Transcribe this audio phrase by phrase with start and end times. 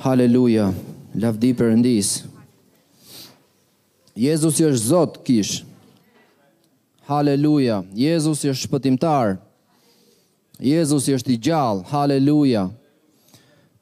[0.00, 0.70] Haleluja.
[1.12, 2.08] Lavdi Perëndis.
[4.16, 5.58] Jezusi është Zot kish.
[7.08, 7.82] Haleluja.
[7.92, 9.34] Jezusi është shpëtimtar.
[10.64, 11.84] Jezusi është i gjallë.
[11.92, 12.62] Haleluja.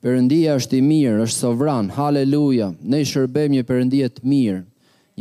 [0.03, 1.93] Perëndia është i mirë, është sovran.
[1.95, 2.73] Haleluja.
[2.83, 4.63] Ne shërbejmë një Perëndi të mirë,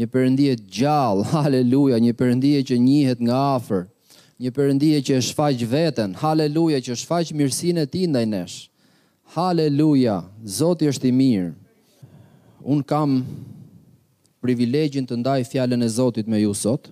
[0.02, 1.28] një Perëndi të gjallë.
[1.36, 3.86] Haleluja, një Perëndi që njihet nga afër.
[4.42, 6.18] Një Perëndi që është shfaq veten.
[6.24, 8.58] Haleluja, që shfaq mirësinë e tij ndaj nesh.
[9.36, 11.50] Haleluja, Zoti është i mirë.
[12.64, 13.18] Unë kam
[14.44, 16.88] privilegjin të ndaj fjallën e Zotit me ju sot,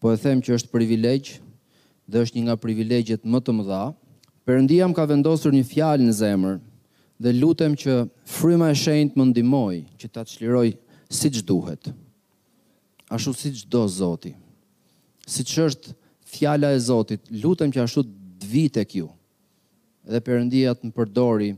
[0.00, 1.36] po e them që është privilegj
[2.06, 3.84] dhe është një nga privilegjet më të mëdha.
[4.44, 6.58] Perëndia më ka vendosur një fjalë në zemër
[7.22, 7.96] dhe lutem që
[8.36, 10.74] fryma e shenjtë më ndihmoj që ta çliroj
[11.12, 11.92] siç duhet.
[13.08, 14.34] Ashtu siç do Zoti.
[15.24, 15.96] Siç është
[16.34, 19.08] fjala e Zotit, lutem që ashtu të vi tek ju
[20.10, 21.50] dhe Perëndia të më përdori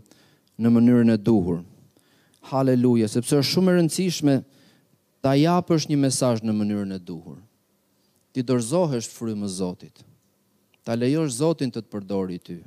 [0.60, 1.60] në mënyrën e duhur.
[2.50, 4.34] Halleluja, sepse është shumë e rëndësishme
[5.24, 7.38] ta japësh një mesazh në mënyrën e duhur.
[8.32, 10.04] Ti dorzohesh frymën Zotit.
[10.84, 12.58] Ta lejosh Zotin të të përdori ty.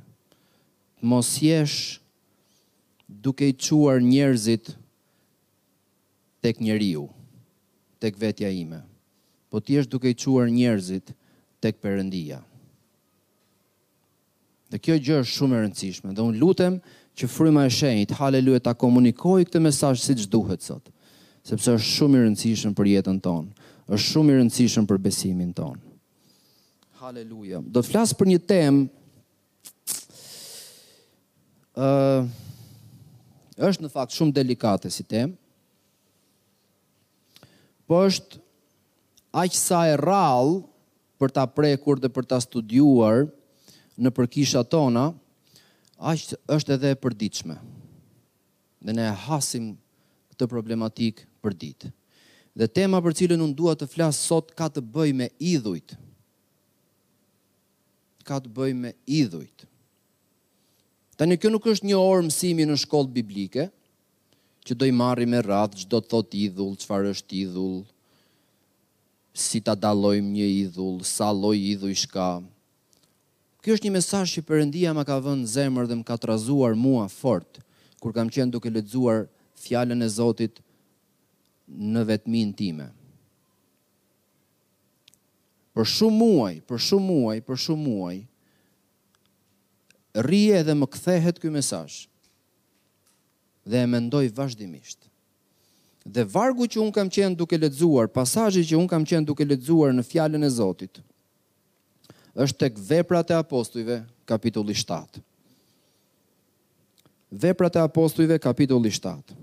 [1.02, 1.98] Mos jesh
[3.06, 4.72] duke i quar njerëzit
[6.42, 7.06] tek njeriu,
[8.02, 8.82] tek vetja ime,
[9.50, 11.14] po ti jesh duke i quar njerëzit
[11.62, 12.42] tek Perëndia.
[14.68, 16.12] Dhe kjo gjë është shumë e rëndësishme.
[16.12, 16.74] Dhe unë lutem
[17.16, 20.90] që fryma e shenjit, haleluja, ta komunikoj këtë mesaj si duhet sot.
[21.42, 23.66] Sepse është shumë i rëndësishme për jetën tonë.
[23.88, 25.78] është shumë i rëndësishme për besimin tonë.
[27.00, 27.62] Haleluja.
[27.64, 28.82] Do të flasë për një temë,
[31.86, 32.28] uh,
[33.64, 35.32] është në fakt shumë delikate si temë,
[37.88, 38.42] po është
[39.40, 40.60] aq sa e rralë
[41.18, 43.24] për ta prekur dhe për ta studiuar
[43.98, 45.08] në përkisha tona,
[45.98, 47.56] aq është edhe e përditshme.
[48.86, 49.72] Dhe ne hasim
[50.32, 51.90] këtë problematik për ditë.
[52.58, 55.94] Dhe tema për cilën unë dua të flasë sot ka të bëj me idhujt.
[58.26, 59.66] Ka të bëj me idhujt.
[61.18, 63.66] Ta në kjo nuk është një orë mësimi në shkollë biblike,
[64.66, 67.78] që do i marri me radhë, që do të thot idhull, qëfar është idhull,
[69.34, 72.28] si ta dalojmë një idhull, sa loj idhull shka,
[73.64, 77.08] Kjo është një mesaj që përëndia ma ka vënd zemër dhe më ka trazuar mua
[77.10, 77.58] fort,
[77.98, 79.24] kur kam qenë duke ledzuar
[79.58, 80.60] fjallën e Zotit
[81.94, 82.86] në vetmin time.
[85.74, 88.16] Për shumë muaj, për shumë muaj, për shumë muaj,
[90.26, 91.90] rije dhe më kthehet kjo mesaj,
[93.70, 95.10] dhe e mendoj vazhdimisht.
[96.08, 99.90] Dhe vargu që unë kam qenë duke ledzuar, pasajë që unë kam qenë duke ledzuar
[99.92, 101.02] në fjallën e Zotit,
[102.42, 105.18] është tek veprat e apostujve kapitulli 7.
[107.30, 109.34] Veprat e apostujve kapitulli 7.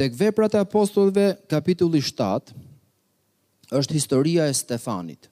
[0.00, 2.56] Tek veprat e apostujve kapitulli 7
[3.80, 5.28] është historia e Stefanit.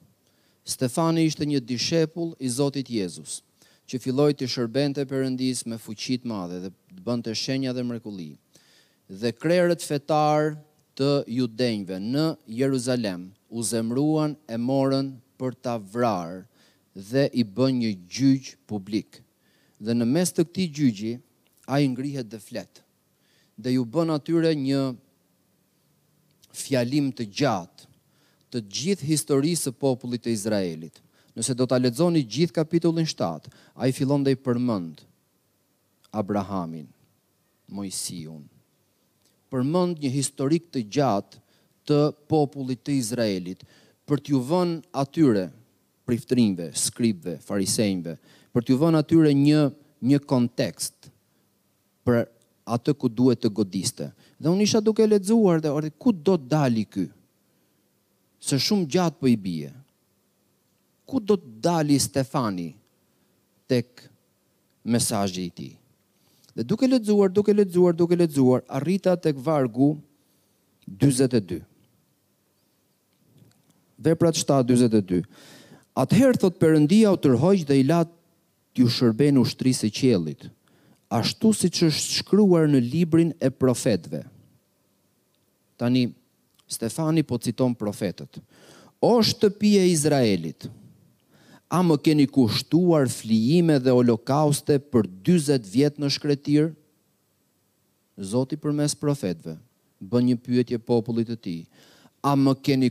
[0.69, 3.39] Stefani ishte një dishepull i Zotit Jezus,
[3.91, 8.35] që filloi të shërbente përëndis me fuqi të madhe dhe bënte shenja dhe mrekulli.
[9.09, 10.51] Dhe krerët fetar
[10.99, 12.23] të judenjve në
[12.59, 13.21] Jeruzalem
[13.55, 16.41] u zemruan e morën për ta vrarë
[17.11, 19.21] dhe i bën një gjyq publik.
[19.79, 21.13] Dhe në mes të këtij gjyqi
[21.71, 22.81] ai ngrihet dhe flet.
[23.55, 24.81] Dhe ju bën atyre një
[26.65, 27.87] fjalim të gjatë
[28.51, 30.99] të gjithë historisë së popullit të Izraelit.
[31.35, 33.47] Nëse do ta lexoni gjithë kapitullin 7,
[33.79, 35.05] ai fillon dhe i përmend
[36.17, 36.89] Abrahamin,
[37.69, 38.41] Mojsiun,
[39.51, 41.39] përmend një historik të gjatë
[41.89, 41.99] të
[42.29, 43.63] popullit të Izraelit
[44.09, 45.45] për t'ju vënë atyre
[46.07, 48.15] priftrinve, skripve, farisejnve,
[48.53, 49.61] për t'ju vënë atyre një
[50.09, 51.09] një kontekst
[52.07, 52.21] për
[52.73, 54.07] atë ku duhet të godiste.
[54.39, 57.07] Dhe unë isha duke lexuar dhe orë ku do të dali ky?
[58.39, 59.73] Së shumë gjatë po i bie.
[61.09, 62.69] Ku do të dali Stefani
[63.69, 64.05] tek
[64.89, 65.73] mesazhi i tij?
[66.59, 70.03] Dhe duke lexuar, duke lexuar, duke lexuar, arrita tek vargu
[70.97, 71.63] 42.
[73.97, 75.23] Veprat 7:42.
[75.95, 80.49] Ather thot Perëndia u tërhoq dhe i la t'ju shërben ushtrisë së qiellit,
[81.15, 84.25] ashtu siç është shkruar në librin e profetëve.
[85.79, 86.03] Tani
[86.67, 88.43] Stefani po citon profetët.
[88.99, 90.67] O shtëpi e Izraelit,
[91.69, 96.71] a më keni kushtuar flijime dhe holokauste për 40 vjet në shkretir?
[98.17, 99.53] Zoti përmes profetëve
[100.01, 101.61] bën një pyetje popullit të tij.
[102.25, 102.89] A më keni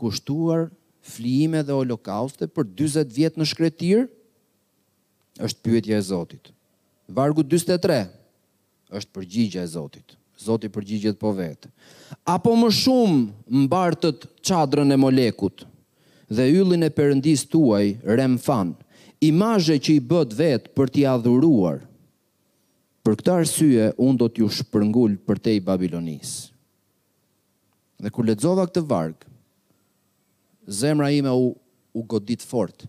[0.00, 0.66] kushtuar
[1.12, 4.02] flijime dhe holokauste për 40 vjet në shkretir?
[5.40, 6.50] Është pyetja e Zotit.
[7.08, 8.10] Vargu 43
[8.90, 10.16] është përgjigja e Zotit.
[10.40, 11.70] Zoti përgjigjet po vetë.
[12.32, 15.62] Apo më shumë mbartët qadrën e molekut,
[16.30, 18.74] dhe yllin e perëndis tuaj Remfan,
[19.20, 21.80] imazhe që i bët vet për t'i adhuruar.
[23.04, 26.48] Për këtë arsye un do t'ju shpërngul për te i Babilonis.
[28.00, 29.24] Dhe kur lexova këtë varg,
[30.70, 31.48] zemra ime u
[31.98, 32.84] u godit fort.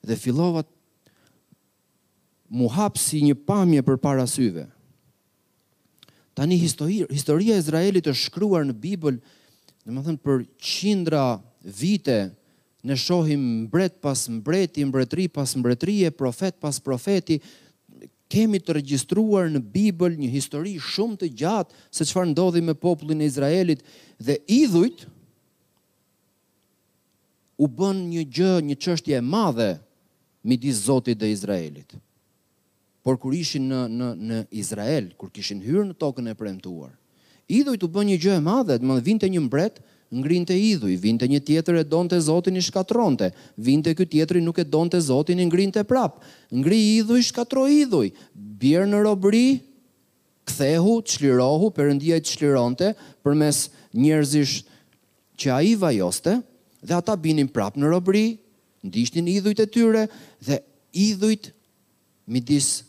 [0.00, 0.62] Dhe fillova
[2.48, 4.64] mu si një pamje për para syve.
[6.34, 9.20] Tani histori, historia e Izraelit është shkruar në Bibël
[9.86, 10.40] dhe më thënë për
[10.70, 11.24] qindra
[11.80, 12.18] vite,
[12.86, 17.38] në shohim mbret pas mbreti, mbretri pas mbretrije, profet pas profeti,
[18.30, 23.22] kemi të regjistruar në Bibël një histori shumë të gjatë se çfarë ndodhi me popullin
[23.22, 23.82] e Izraelit
[24.26, 25.04] dhe idhujt
[27.62, 29.70] u bën një gjë, një çështje e madhe
[30.46, 31.94] midis Zotit dhe Izraelit.
[33.06, 36.90] Por kur ishin në në në Izrael, kur kishin hyrë në tokën e premtuar,
[37.46, 39.76] Idhuj të bën një gjë e madhe, të më vinte një mbret,
[40.16, 44.64] ngrinte idhuj, vinte një tjetër e donte Zotin i shkatronte, vinte ky tjetri nuk e
[44.66, 46.18] donte Zotin i ngrinte prap.
[46.54, 48.10] Ngri idhuj, shkatro idhuj.
[48.34, 49.44] bjerë në robri,
[50.48, 54.64] kthehu, çlirohu, Perëndia i çlironte përmes njerëzish
[55.38, 56.40] që ai vajoste
[56.82, 58.38] dhe ata binin prap në robri,
[58.86, 60.06] ndishtin idhujt e tyre
[60.46, 60.58] dhe
[60.92, 61.52] idhujt
[62.26, 62.85] midis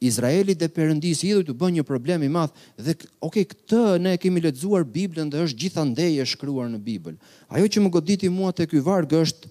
[0.00, 2.94] Izraeli dhe Perëndisë i të bën një problem i madh dhe
[3.26, 7.18] ok këtë ne kemi lexuar Biblën dhe është gjithandej e shkruar në Bibël.
[7.52, 9.50] Ajo që më goditi mua te ky varg është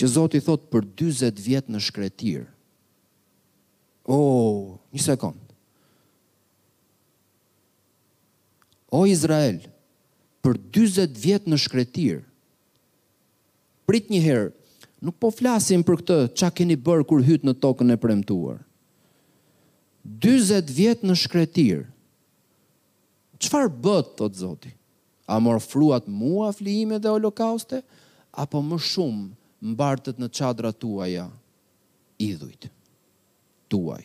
[0.00, 2.46] që Zoti thot për 40 vjet në shkretir.
[4.08, 5.36] Oh, një sekond.
[8.96, 9.60] O Izrael,
[10.44, 12.24] për 40 vjet në shkretir.
[13.88, 14.48] Prit një herë,
[15.04, 18.62] nuk po flasim për këtë çka keni bër kur hyt në tokën e premtuar.
[20.04, 21.84] 20 vjet në shkretir.
[23.38, 24.72] Çfarë bëth thot Zoti?
[25.26, 27.80] A mor fruat mua flijime dhe holokauste
[28.34, 29.26] apo më shumë
[29.72, 31.28] mbartët në çadra tuaja
[32.18, 32.66] idhujt
[33.70, 34.02] tuaj?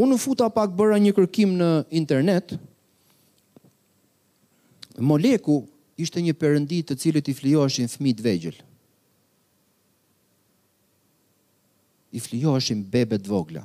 [0.00, 1.68] Unë futa pak bëra një kërkim në
[2.00, 2.54] internet.
[4.96, 5.66] Moleku
[6.00, 8.56] ishte një perëndit të cilët i flijoheshin fëmijët vegjël.
[12.10, 13.64] i flijoheshin bebe të vogla.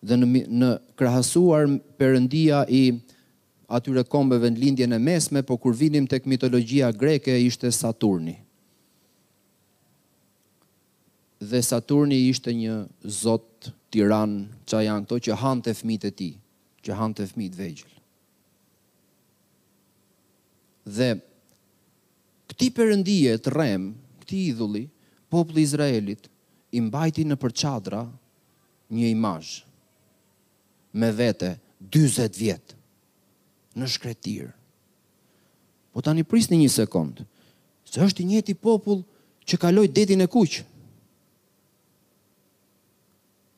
[0.00, 1.66] Dhe në, në krahasuar
[2.00, 2.82] përëndia i
[3.70, 8.38] atyre kombeve në lindje në mesme, po kur vinim tek mitologjia greke, ishte Saturni.
[11.40, 12.78] Dhe Saturni ishte një
[13.22, 14.34] zot tiran
[14.68, 16.30] që janë që hanë të fmit e ti,
[16.84, 17.94] që hanë të fmit vejgjel.
[20.90, 21.10] Dhe
[22.50, 23.90] këti përëndije të rem,
[24.24, 24.84] këti idhulli,
[25.30, 26.26] popli Izraelit,
[26.72, 28.04] i mbajti në përçadra
[28.94, 29.62] një imazh
[31.00, 31.56] me vete
[31.94, 32.74] 40 vjet
[33.80, 34.50] në shkretir.
[35.92, 37.24] Po tani prisni një sekond.
[37.90, 39.02] Se është i njëjti popull
[39.46, 40.60] që kaloi detin e kuq.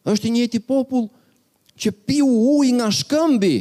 [0.09, 1.11] Është i njëjti popull
[1.77, 3.55] që piu ujë nga shkëmbi.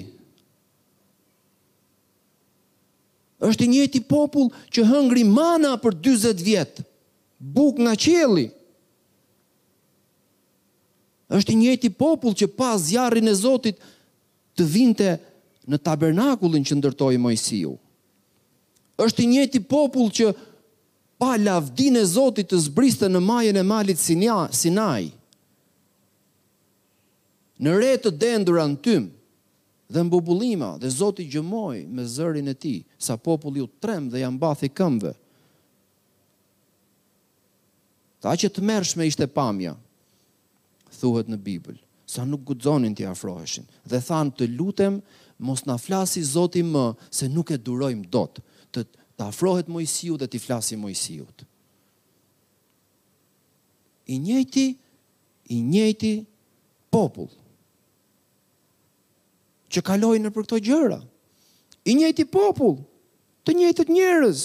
[3.42, 6.84] Është i njëjti popull që hëngri mana për 40 vjet.
[7.40, 8.50] Buk nga qielli
[11.36, 13.78] është i njëti popull që pa zjarrin e Zotit
[14.58, 15.08] të vinte
[15.72, 17.78] në tabernakullin që ndërtoi Mojsiu.
[19.00, 20.26] Është i njëti popull që
[21.22, 25.08] pa lavdin e Zotit të zbriste në majën e malit Sinja, Sinai.
[27.64, 29.10] Në re të dendur tëmë
[29.92, 34.40] dhe mbubullima dhe Zotit gjëmoj me zërin e ti, sa populli u trem dhe janë
[34.40, 35.16] bathi këmbëve.
[38.22, 39.74] Ta që të mërshme ishte pamja,
[41.02, 45.00] thuhet në Bibël, sa nuk guxonin t'i afroheshin dhe than të lutem
[45.42, 48.40] mos na flasi Zoti më se nuk e durojmë dot
[48.76, 48.86] të
[49.18, 51.26] të afrohet Mojsiu dhe t'i flasi Mojsiu.
[54.12, 54.68] I njëjti
[55.54, 56.14] i njëjti
[56.94, 57.30] popull
[59.72, 60.98] që kaloi në për këto gjëra.
[61.92, 62.76] I njëjti popull,
[63.48, 64.42] të njëjtët njerëz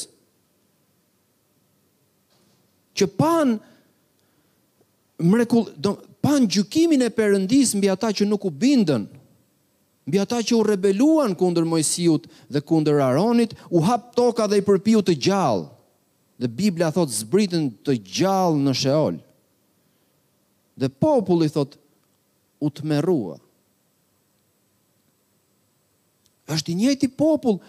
[2.97, 3.57] që pan
[5.23, 5.67] mrekull,
[6.27, 9.05] pan gjukimin e përëndis mbi ata që nuk u bindën,
[10.09, 14.65] mbi ata që u rebeluan kundër Mojsiut dhe kundër Aronit, u hap toka dhe i
[14.69, 15.69] përpiu të gjallë.
[16.41, 19.15] Dhe Biblia thot zbritën të gjallë në Sheol.
[20.81, 21.79] Dhe populli thot
[22.61, 23.39] u tmerrua.
[26.53, 27.61] Është i njëjti popull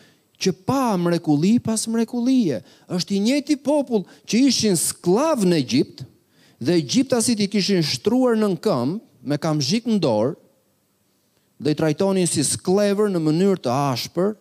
[0.41, 2.59] që pa mrekulli pas mrekullie,
[2.93, 6.03] është i njëjti popull që ishin sklav në Egjipt,
[6.59, 10.35] dhe Egjiptasit i kishin shtruar në këmbë me kamzhik në dorë
[11.61, 14.33] dhe i trajtonin si sklever në mënyrë të ashpër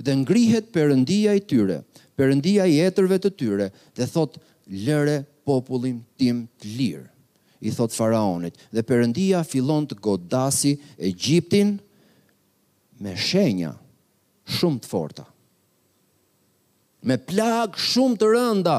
[0.00, 1.80] dhe ngrihet përëndia e tyre,
[2.16, 4.38] përëndia i etërve të tyre dhe thot
[4.70, 7.06] lëre popullin tim të lirë.
[7.60, 11.74] I thot faraonit dhe përëndia fillon të godasi Egjiptin
[13.00, 13.74] me shenja
[14.56, 15.26] shumë të forta
[17.08, 18.74] me plagë shumë të rënda,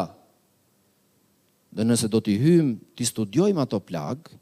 [1.71, 4.35] dhe nëse do t'i hym, t'i studiojmë ato plagë,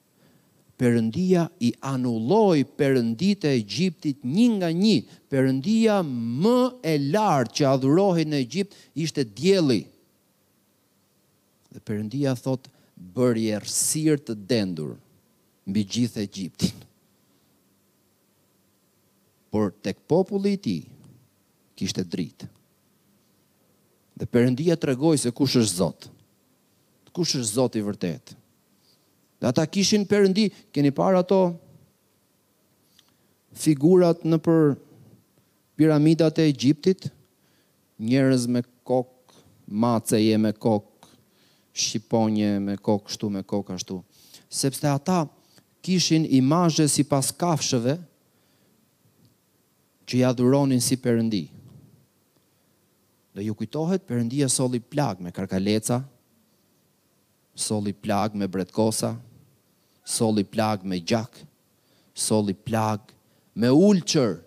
[0.79, 4.97] përëndia i anulloj përëndit e Egyptit një nga një,
[5.29, 9.81] përëndia më e lartë që adhurohi në Egypt ishte djeli.
[11.73, 12.69] Dhe përëndia thot
[13.15, 14.95] bërjërësir të dendur
[15.69, 16.79] mbi gjithë Egyptin.
[19.53, 20.77] Por tek populli ti
[21.79, 22.47] kishte dritë.
[24.19, 26.15] Dhe përëndia të regoj se kush është zotë
[27.19, 28.31] kush është Zoti i vërtet.
[29.41, 31.41] Dhe ata kishin perëndi, keni parë ato
[33.59, 34.61] figurat në për
[35.79, 37.07] piramidat e Egjiptit,
[37.99, 39.35] njerëz me kok,
[39.83, 41.09] maceje me kok,
[41.79, 43.99] shqiponje me kok, shtu me kok, ashtu.
[44.49, 45.25] Sepse ata
[45.85, 47.97] kishin imazhe si pas kafshëve
[50.07, 51.43] që ja dhuronin si perëndi.
[53.35, 55.99] Dhe ju kujtohet, perëndia soli plag me karkaleca,
[57.59, 59.17] soli plag me bretkosa,
[60.03, 61.41] soli plag me gjak,
[62.13, 63.01] soli plag
[63.53, 64.37] me ulqër.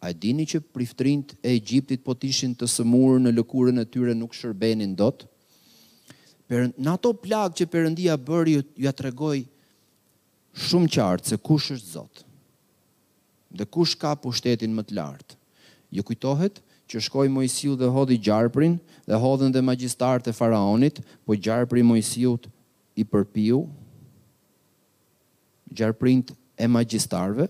[0.00, 4.14] A e dini që priftrinët e Egjiptit po tishin të sëmurë në lëkurën e tyre
[4.16, 5.26] nuk shërbenin dot?
[6.48, 9.38] Për, në ato plag që përëndia bërë ju, ju atregoj
[10.66, 12.26] shumë qartë se kush është Zotë
[13.58, 15.34] dhe kush ka pushtetin më të lartë.
[15.98, 18.74] Ju kujtohet, që shkoi Mojsiu dhe hodhi gjarprin
[19.06, 22.48] dhe hodhën dhe magjistarët e faraonit, po gjarpri Mojsiut
[23.00, 23.60] i përpiu
[25.78, 26.24] gjarprin
[26.58, 27.46] e magjistarëve.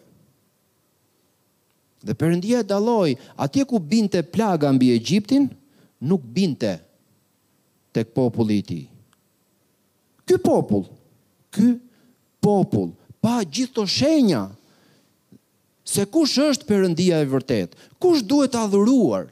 [2.04, 5.48] Dhe Perëndia dalloi, atje ku binte plaga mbi Egjiptin,
[6.08, 6.74] nuk binte
[7.96, 8.84] tek populli i tij.
[10.28, 10.84] Ky popull,
[11.54, 11.66] ky
[12.44, 14.44] popull pa gjithë të shenja
[15.90, 19.24] se kush është përëndia e vërtet, kush duhet adhuruar,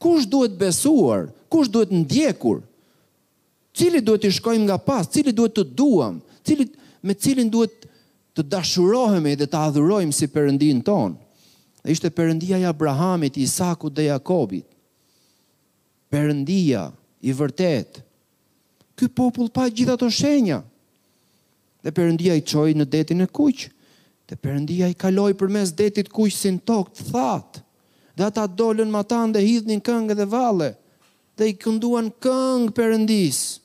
[0.00, 2.62] kush duhet besuar, kush duhet ndjekur,
[3.76, 6.16] cili duhet të shkojmë nga pas, cili duhet të duham,
[6.46, 6.66] cili,
[7.04, 7.84] me cilin duhet
[8.36, 11.16] të dashurohemi dhe të adhurojmë si përëndin ton.
[11.86, 14.66] E ishte përëndia i Abrahamit, i Isakut dhe Jakobit.
[16.12, 16.86] Përëndia
[17.28, 18.00] i vërtet,
[18.96, 20.62] këj popull pa gjitha të shenja,
[21.84, 23.74] dhe përëndia i qojë në detin e kuqë,
[24.26, 27.60] Dhe përëndia i kaloi për mes detit kujë si në tokë të thatë.
[28.18, 30.72] Dhe ata dollën ma tanë dhe hithnin këngë dhe vale.
[31.38, 33.62] Dhe i kënduan këngë përëndisë.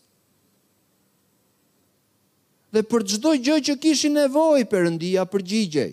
[2.76, 5.90] Dhe për gjdoj gjë që kishin nevoj përëndia për gjigjej.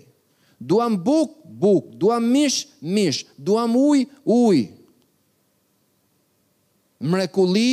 [0.61, 1.89] Duam buk, buk.
[2.03, 3.23] Duam mish, mish.
[3.39, 4.61] Duam uj, uj.
[7.09, 7.71] Mrekuli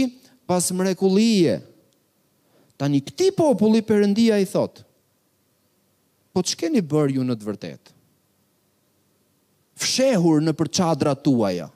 [0.48, 1.60] pas mrekulije.
[2.80, 4.85] Tanë një këti populli përëndia i thotë
[6.36, 7.94] po që keni bërë ju në të vërtet?
[9.80, 11.70] Fshehur në përqadra tuaja,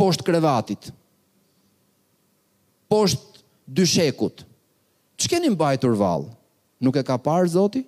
[0.00, 0.88] poshtë krevatit,
[2.92, 3.42] poshtë
[3.76, 4.40] dyshekut,
[5.20, 6.32] që keni mbajtur valë?
[6.84, 7.82] Nuk e ka parë, zoti?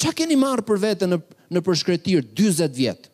[0.00, 1.20] Qa keni marë për vete në,
[1.56, 3.10] në përshkretirë 20 vjetë?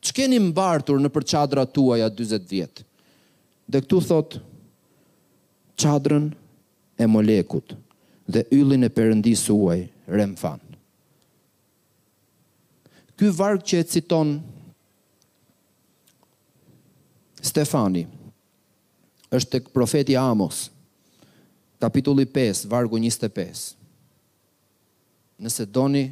[0.00, 2.86] Që keni mbartur në përqadra tuaja 20 vjetë?
[3.70, 4.40] Dhe këtu thotë,
[5.82, 6.30] qadrën
[7.00, 7.74] e molekut,
[8.32, 10.62] dhe yllin e perëndisë suaj Remfan.
[13.18, 14.30] Ky varg që e citon
[17.44, 18.06] Stefani
[19.32, 20.68] është tek profeti Amos,
[21.80, 23.62] kapitulli 5, vargu 25.
[25.40, 26.06] Nëse doni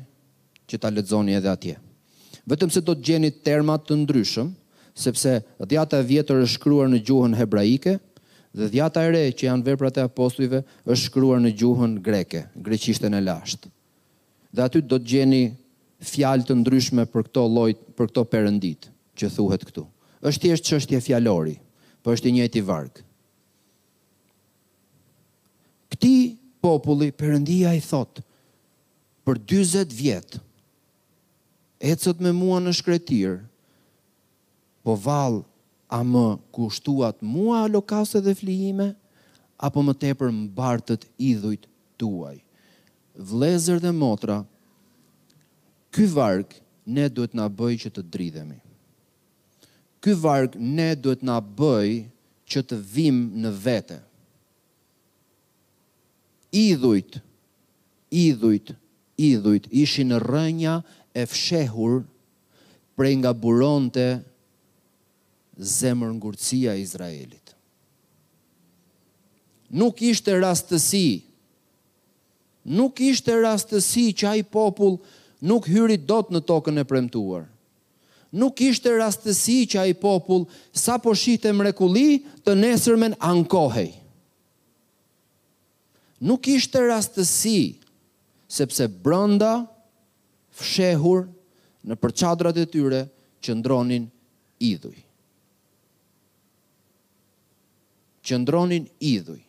[0.69, 1.77] që ta lexoni edhe atje.
[2.49, 4.53] Vetëm se do të gjeni terma të ndryshëm,
[4.99, 5.35] sepse
[5.71, 7.99] dhjata e vjetër është shkruar në gjuhën hebraike,
[8.50, 13.14] dhe dhjata e re që janë veprat e apostujve është shkruar në gjuhën greke, greqishtën
[13.14, 13.71] e lashtë.
[14.55, 15.43] Dhe aty do të gjeni
[16.12, 18.88] fjalë të ndryshme për këto lloj për këto perëndit
[19.19, 19.85] që thuhet këtu.
[20.23, 21.59] Është thjesht çështje fjalori,
[22.02, 23.02] por është i njëjti varg.
[25.93, 26.14] Këti
[26.62, 28.23] populli perëndia i thot
[29.28, 30.38] për 40 vjet.
[31.78, 33.40] Ecët me mua në shkretir.
[34.83, 35.45] Po vallë
[35.88, 38.88] a më kushtuat mua alokaset dhe flihime,
[39.66, 41.64] apo më tepër më bartët idhujt
[41.99, 42.37] tuaj.
[43.30, 44.42] Vlezër dhe motra,
[45.95, 46.50] ky varg
[46.85, 48.59] ne duhet na bëj që të dridhemi.
[50.04, 51.90] Ky varg ne duhet na bëj
[52.50, 53.99] që të vim në vete.
[56.52, 57.18] Idhujt,
[58.12, 58.76] idhujt,
[59.16, 60.75] idhujt, ishi në rënja
[61.16, 62.04] e fshehur
[62.97, 64.07] prej nga buronte
[65.59, 67.55] zemër ngurëtësia Izraelit.
[69.75, 71.19] Nuk ishte rastësi,
[72.65, 74.97] nuk ishte rastësi që ai popull
[75.45, 77.45] nuk hyri dot në tokën e premtuar.
[78.37, 80.47] Nuk ishte rastësi që ai popull
[80.77, 83.91] sa po shite mrekulli të nesërmen ankohej.
[86.29, 87.61] Nuk ishte rastësi
[88.50, 89.55] sepse brënda
[90.59, 91.27] fshehur
[91.88, 93.03] në përçadrat e tyre
[93.45, 94.09] që ndronin
[94.59, 94.97] idhuj.
[98.29, 99.41] qëndronin idhuj,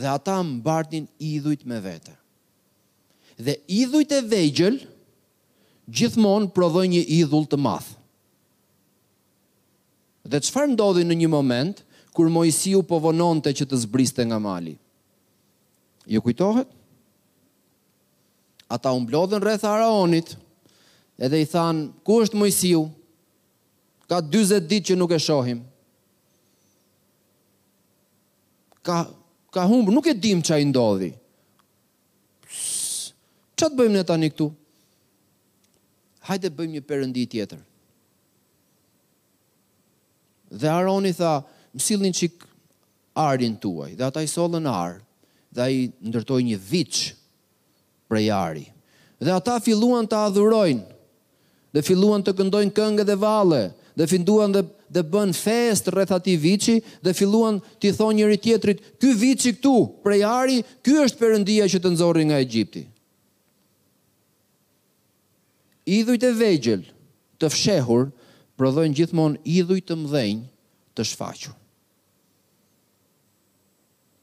[0.00, 2.12] dhe ata mbartin idhujt me vete.
[3.46, 4.76] Dhe idhujt e vejgjel,
[5.96, 7.90] gjithmonë prodhoj një idhull të math.
[10.30, 11.80] Dhe qëfar ndodhi në një moment,
[12.16, 12.96] kur Mojësiu po
[13.44, 14.74] të që të zbriste nga mali?
[16.08, 16.68] Ju kujtohet?
[18.68, 20.34] Ata umblodhen rreth Araonit,
[21.18, 22.82] edhe i than, ku është Mojësiu?
[24.10, 25.60] Ka 20 ditë që nuk e shohim.
[28.86, 29.10] ka
[29.50, 31.10] ka humbur, nuk e dim i ndodhi.
[33.56, 34.46] Ç'o të bëjmë ne tani këtu?
[36.28, 37.60] Hajde bëjmë një përëndi tjetër.
[40.60, 41.32] Dhe Aroni tha,
[41.74, 42.34] më sillni çik
[43.16, 43.90] arin tuaj.
[43.96, 44.92] Dhe ata i sollën ar,
[45.54, 45.76] dhe ai
[46.08, 47.08] ndërtoi një vichë
[48.12, 48.66] prej ari.
[49.24, 50.84] Dhe ata filluan të adhurojnë
[51.74, 53.64] dhe filluan të këndojnë këngë dhe valle
[53.96, 54.62] dhe finduan dhe
[54.94, 56.74] dhe bën fest rreth atij viçi
[57.04, 61.78] dhe filluan t'i thonjë njëri tjetrit, "Ky viçi këtu, prej ari, ky është Perëndia që
[61.80, 62.82] të nxorri nga Egjipti."
[65.98, 66.82] Idhujt e vegjël,
[67.40, 68.04] të fshehur,
[68.58, 70.38] prodhojnë gjithmonë idhuj të mdhenj
[70.94, 71.52] të shfaqur.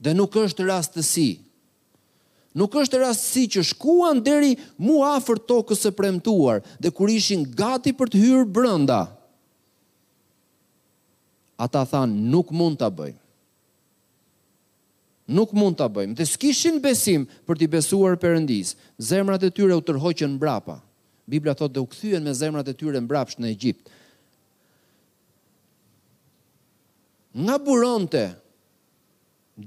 [0.04, 1.32] Dhe nuk është rastësi.
[2.54, 4.52] Nuk është rastësi që shkuan deri
[4.86, 9.02] mu afër tokës së premtuar dhe kur ishin gati për të hyrë brenda,
[11.64, 13.20] ata than nuk mund të bëjmë.
[15.38, 16.16] Nuk mund të bëjmë.
[16.18, 18.74] Dhe s'kishin besim për t'i besuar përëndis,
[19.10, 20.76] zemrat e tyre u tërhoqën mbrapa.
[21.32, 23.86] Biblia thot dhe u këthyen me zemrat e tyre mbrapsh në Egjipt.
[27.44, 28.26] Nga buronte,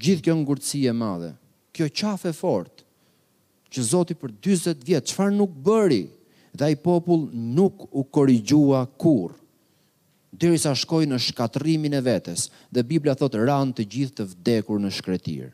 [0.02, 1.32] gjithë kjo ngurtësi e madhe,
[1.74, 2.84] kjo qafë e fort,
[3.72, 6.04] që Zoti për 40 vjet çfarë nuk bëri
[6.56, 9.38] dhe ai popull nuk u korrigjua kurrë
[10.36, 14.80] deri sa shkoi në shkatrimin e vetes dhe Bibla thot ran të gjithë të vdekur
[14.82, 15.50] në shkretir.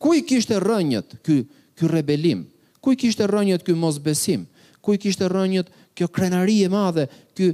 [0.00, 1.42] Ku i kishte rënjët ky
[1.76, 2.46] ky rebelim?
[2.80, 4.46] Ku i kishte rënjët ky mosbesim?
[4.80, 7.04] Ku i kishte rënjët kjo krenari e madhe,
[7.36, 7.50] ky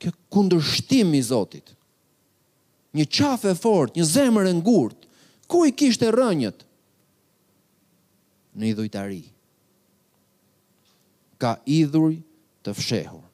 [0.00, 1.74] kjo kundërshtim i Zotit?
[2.96, 5.08] Një qafë e fortë, një zemër e ngurtë.
[5.50, 6.64] Ku i kishte rënjët?
[8.56, 9.20] Në idhujtari.
[11.40, 12.14] Ka idhuj
[12.64, 13.26] të fshehur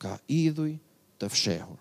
[0.00, 0.72] ka idhuj
[1.20, 1.78] të fshehur.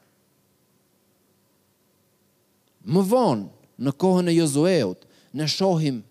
[2.90, 3.48] Më vonë,
[3.86, 5.06] në kohën e Jozueut,
[5.38, 6.02] ne shohim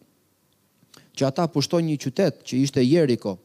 [1.19, 3.37] që ata pushtoj një qytet që ishte Jeriko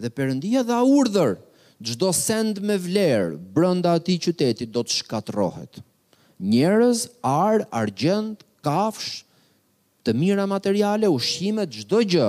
[0.00, 1.36] dhe Perëndia dha urdhër
[1.84, 5.82] çdo send me vlerë brenda atij qyteti do të shkatërrohet.
[6.42, 9.22] Njerëz, arë, argjend, kafsh,
[10.04, 12.28] të mira materiale, ushqime, çdo gjë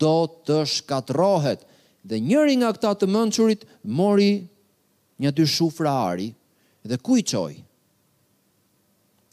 [0.00, 0.16] do
[0.48, 1.64] të shkatërrohet.
[2.06, 3.66] Dhe njëri nga këta të mençurit
[3.98, 4.34] mori
[5.20, 6.30] një dy shufra ari,
[6.84, 7.54] dhe ku i qoj?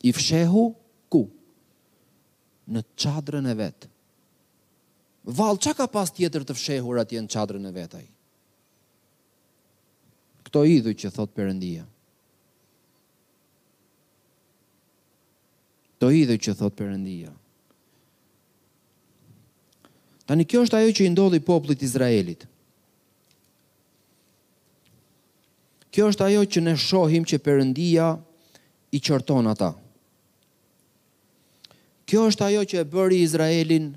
[0.04, 0.65] I fshehu
[1.12, 1.24] ku?
[2.72, 3.89] Në qadrën e vetë.
[5.38, 8.04] Val, që ka pas tjetër të fshehur atje në qadrën e vetaj?
[10.48, 11.86] Këto idhu që thot përëndia.
[15.96, 17.32] Këto idhu që thot përëndia.
[20.28, 22.43] Tani kjo është ajo që i ndodhi poplit Izraelit.
[25.94, 28.08] Kjo është ajo që ne shohim që Perëndia
[28.98, 29.72] i qorton ata.
[32.10, 33.92] Kjo është ajo që e bëri Izraelin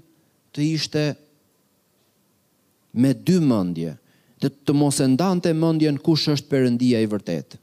[0.54, 1.04] të ishte
[3.00, 3.94] me dy mendje,
[4.40, 7.56] të të mos e ndante mendjen kush është Perëndia i vërtet.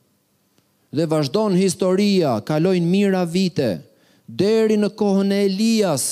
[0.93, 3.69] Dhe vazhdon historia, kalojnë mira vite
[4.27, 6.09] deri në kohën e Elias,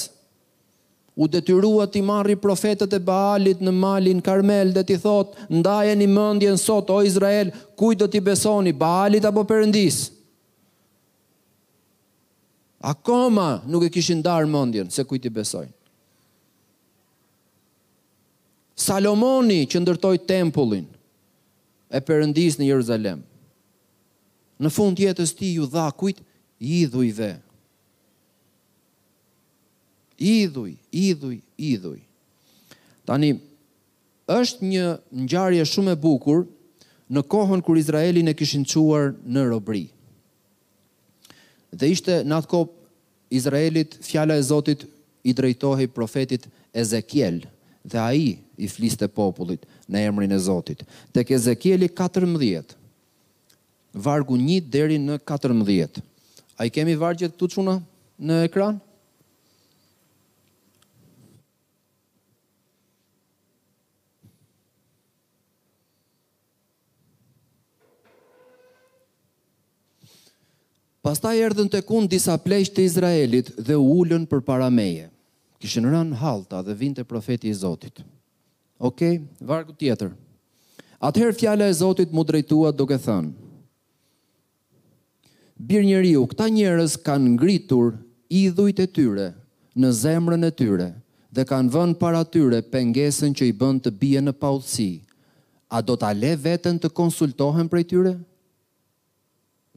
[1.16, 6.08] u detyrua ti marri profetët e Baalit në Malin Karmel dhe ti thot, ndaje një
[6.08, 10.06] mëndjen sot, o Izrael, kuj do ti besoni, Baalit apo përëndis?
[12.82, 15.74] Akoma nuk e kishin darë mëndjen, se kuj ti besojnë.
[18.82, 20.88] Salomoni që ndërtoj tempullin
[21.94, 23.20] e përëndis në Jeruzalem,
[24.62, 26.24] në fund jetës ti ju dha kujt,
[26.62, 27.34] i dhujve,
[30.22, 32.02] idhuj, idhuj, idhuj.
[33.06, 33.34] Tani,
[34.30, 34.84] është një
[35.26, 36.44] ngjarje shumë e bukur
[37.12, 39.88] në kohën kër Izraelin e kishin quar në robri.
[41.74, 42.78] Dhe ishte në atë kopë
[43.40, 44.86] Izraelit fjala e Zotit
[45.28, 47.42] i drejtohi profetit Ezekiel
[47.84, 50.84] dhe a i i fliste popullit në emrin e Zotit.
[51.12, 52.76] Tek Ezekieli 14,
[53.94, 56.00] vargu 1 deri në 14.
[56.62, 57.80] A i kemi vargjet të quna
[58.22, 58.78] në ekranë?
[71.02, 75.08] Pastaj erdhën tek un disa pleq të Izraelit dhe u ulën përpara meje.
[75.58, 78.04] Kishin rënë hallta dhe vinte profeti i Zotit.
[78.80, 80.12] Okej, okay, vargu tjetër.
[81.02, 83.34] Atëherë fjala e Zotit mu drejtua duke thënë:
[85.58, 87.98] Bir njeriu, këta njerëz kanë ngritur
[88.30, 89.28] idhujt e tyre
[89.82, 90.90] në zemrën e tyre
[91.34, 94.92] dhe kanë vënë para tyre pengesën që i bën të bie në paullsi.
[95.66, 98.20] A do ta le veten të konsultohen prej tyre?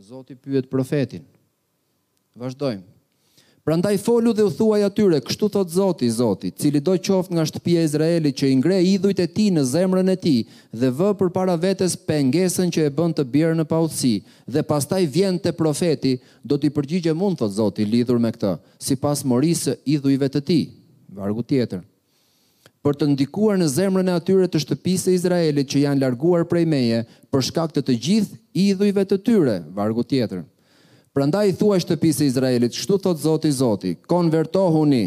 [0.05, 1.23] Zoti pyet profetin.
[2.37, 2.83] Vazdojmë.
[3.64, 7.81] Prandaj folu dhe u thuaj atyre, kështu thot Zoti, Zoti, cili do qoftë nga shtëpia
[7.81, 10.43] e Izraelit që i ngre idhujt e tij në zemrën e tij
[10.77, 14.12] dhe vë përpara vetes pengesën që e bën të bjerë në paudhsi
[14.53, 18.53] dhe pastaj vjen te profeti, do t'i përgjigjem unë, thot Zoti, lidhur me këtë,
[18.90, 20.62] sipas morisë idhujve të tij.
[21.17, 21.81] Vargu tjetër
[22.85, 26.66] për të ndikuar në zemrën e atyre të shtëpisë e Izraelit që janë larguar prej
[26.68, 26.99] meje
[27.33, 30.42] për shkak të të gjithë idhujve të tyre, vargu tjetër.
[31.16, 35.05] Prandaj thuaj shtëpisë e Izraelit, kështu thot Zoti Zoti, konvertohuni,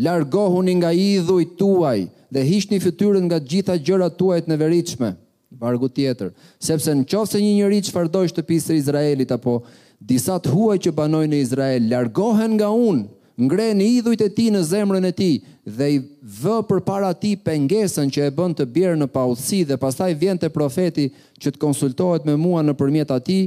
[0.00, 5.12] largohuni nga idhujt tuaj dhe hiqni fytyrën nga të gjitha gjërat tuaja të neveritshme,
[5.60, 9.60] vargu tjetër, sepse nëse një njerëz fardoj shtëpisë e Izraelit apo
[10.00, 13.04] disa të huaj që banojnë në Izrael largohen nga unë,
[13.38, 15.30] ngre në idhujt e ti në zemrën e ti,
[15.62, 15.98] dhe i
[16.42, 20.40] vë për para ti pengesën që e bënd të bjerë në pausi, dhe pastaj vjen
[20.42, 21.04] të profeti
[21.38, 23.40] që të konsultohet me mua në përmjeta ti,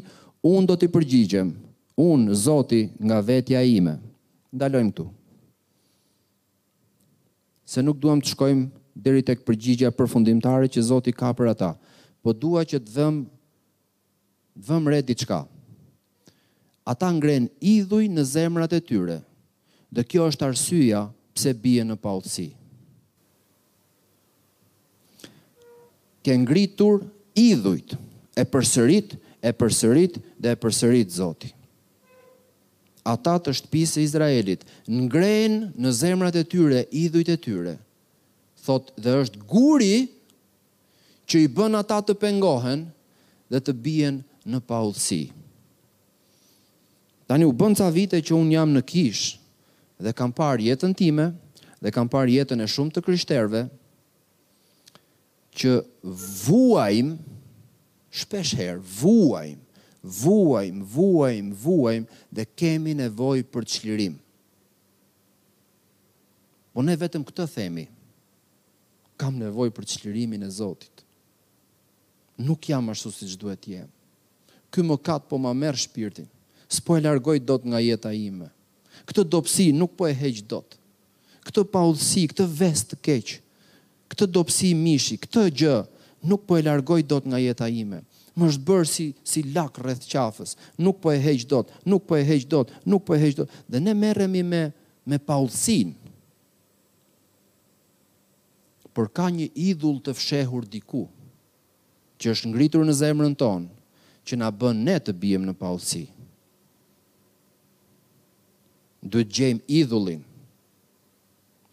[0.47, 1.49] unë do t'i përgjigjem,
[1.99, 3.97] unë, zoti, nga vetja ime.
[4.55, 5.05] Ndalojmë këtu.
[7.71, 8.63] Se nuk duham të shkojmë
[8.99, 11.69] deri tek përgjigja përfundimtare që Zoti ka për ata.
[12.19, 13.21] Po dua që të vëm
[14.67, 15.45] vëm re diçka.
[16.91, 19.21] Ata ngren idhuj në zemrat e tyre
[19.93, 21.01] dhe kjo është arsyja
[21.35, 22.49] pse bie në paullsi.
[26.23, 27.03] Ke ngritur
[27.35, 27.95] idhujt
[28.37, 31.51] e përsërit, e përsërit dhe e përsërit Zoti.
[33.09, 37.73] Ata të shtëpisë e Izraelit ngrenë në zemrat e tyre idhujt e tyre.
[38.61, 39.95] Thot dhe është guri
[41.25, 42.85] që i bën ata të pengohen
[43.51, 45.23] dhe të bien në paullsi.
[47.27, 49.39] Tani u bën ca vite që un jam në kishë
[50.01, 51.29] dhe kam parë jetën time
[51.81, 53.61] dhe kam parë jetën e shumë të kryshterve
[55.61, 55.73] që
[56.41, 57.13] vuajm
[58.21, 59.59] shpesh her vuajm
[60.21, 64.15] vuajm vuajm vuajm dhe kemi nevojë për çlirim.
[66.71, 67.85] Po ne vetëm këtë themi.
[69.19, 71.03] Kam nevojë për çlirimin e Zotit.
[72.41, 73.89] Nuk jam ashtu siç duhet të jem.
[74.73, 76.25] Ky mëkat po ma merr shpirtin.
[76.71, 78.47] S'po e largoj dot nga jeta ime
[79.09, 80.77] këtë dopsi nuk po e heq dot.
[81.45, 83.31] Këtë paudhsi, këtë vest të keq,
[84.13, 85.77] këtë dopsi mishi, këtë gjë
[86.29, 88.03] nuk po e largoj dot nga jeta ime.
[88.37, 92.15] Më është bërë si si lak rreth qafës, nuk po e heq dot, nuk po
[92.19, 93.49] e heq dot, nuk po e heq dot.
[93.67, 94.61] Dhe ne merremi me
[95.09, 95.97] me paudhësinë.
[98.91, 101.05] Por ka një idhull të fshehur diku
[102.19, 106.03] që është ngritur në zemrën tonë që na bën ne të biem në paudhsi,
[109.01, 110.21] Do të gjem idhullin.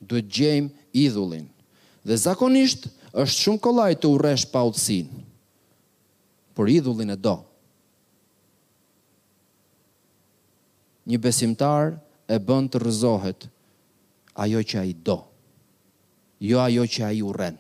[0.01, 1.45] Do të gjem idhullin.
[2.07, 4.65] Dhe zakonisht është shumë kolaj të uresh pa
[6.55, 7.37] por idhullin e do.
[11.07, 11.93] Një besimtar
[12.29, 13.47] e bënd të rëzohet
[14.35, 15.19] ajo që a i do,
[16.41, 17.57] jo ajo që a i uren.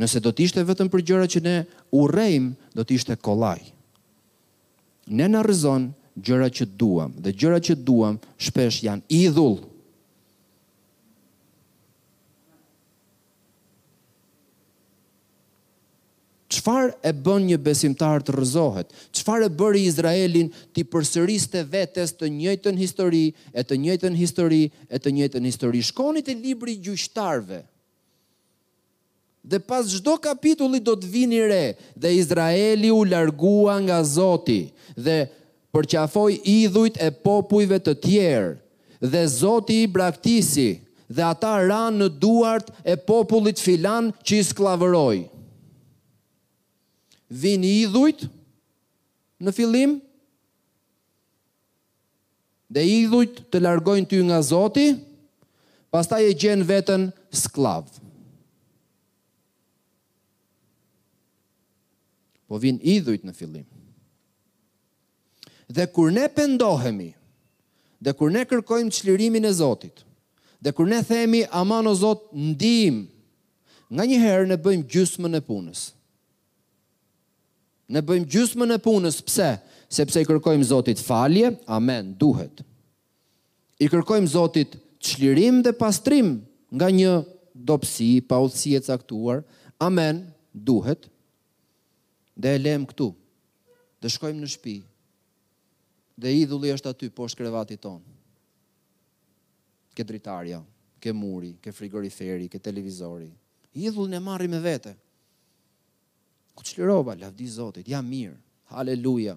[0.00, 1.56] Nëse do të ishte vetëm për gjëra që ne
[1.92, 3.60] urejmë, do të ishte kolaj.
[5.06, 5.92] Ne në rëzonë
[6.24, 9.58] gjëra që duam dhe gjëra që duam shpesh janë idhull.
[16.50, 18.88] Qëfar e bën një besimtar të rëzohet?
[19.14, 23.22] Qëfar e bëri Izraelin të i përsëris të vetës të njëjtën histori,
[23.54, 25.84] e të njëjtën histori, e të njëjtën histori?
[25.86, 27.62] Shkonit e libri gjushtarve.
[29.46, 31.62] Dhe pas gjdo kapitulli do të vini re,
[31.96, 34.64] dhe Izraeli u largua nga Zoti,
[35.00, 35.20] dhe
[35.74, 36.04] për që
[36.52, 38.58] idhujt e popujve të tjerë
[39.12, 40.70] dhe zoti i braktisi
[41.08, 45.16] dhe ata ranë në duart e popullit filan që i sklavëroj.
[47.42, 48.24] Vin idhujt
[49.40, 49.94] në filim
[52.70, 54.90] dhe idhujt të largojnë ty nga zoti,
[55.90, 57.98] pasta e gjenë vetën sklavë.
[62.50, 63.66] Po vin idhujt në filim.
[65.70, 67.10] Dhe kur ne pendohemi,
[68.02, 70.02] dhe kur ne kërkojmë qlirimin e Zotit,
[70.64, 72.98] dhe kur ne themi aman o Zot ndihim,
[73.94, 75.80] nga një herë ne bëjmë gjysmën e punës.
[77.92, 79.50] Ne bëjmë gjysmën e punës, pse?
[79.90, 82.64] Sepse i kërkojmë Zotit falje, amen, duhet.
[83.82, 84.74] I kërkojmë Zotit
[85.06, 86.40] qlirim dhe pastrim
[86.74, 87.14] nga një
[87.70, 89.44] dopsi, pa e caktuar,
[89.78, 91.06] amen, duhet.
[92.34, 93.12] Dhe e lem këtu,
[94.02, 94.86] dhe shkojmë në shpijë
[96.20, 98.00] dhe idhulli është aty poshtë krevatit ton.
[99.96, 100.60] Ke dritarja,
[101.02, 103.30] ke muri, ke frigoriferi, ke televizori.
[103.78, 104.94] Idhullin e marri me vete.
[106.54, 108.36] Ku qlirova, lavdi Zotit, ja mirë,
[108.74, 109.36] haleluja.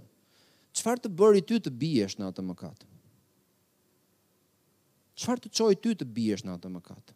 [0.74, 2.88] Qëfar të bëri ty të biesh në atë mëkat?
[5.18, 7.12] Qëfar të qoj ty të biesh në atë mëkat?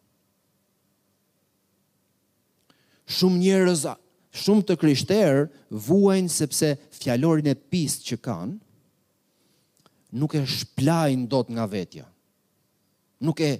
[3.18, 3.96] Shumë njërëza,
[4.44, 5.44] shumë të kryshterë,
[5.88, 8.56] vuajnë sepse fjallorin e pisë që kanë,
[10.14, 12.04] nuk e shplajnë do të nga vetja.
[13.24, 13.50] Nuk e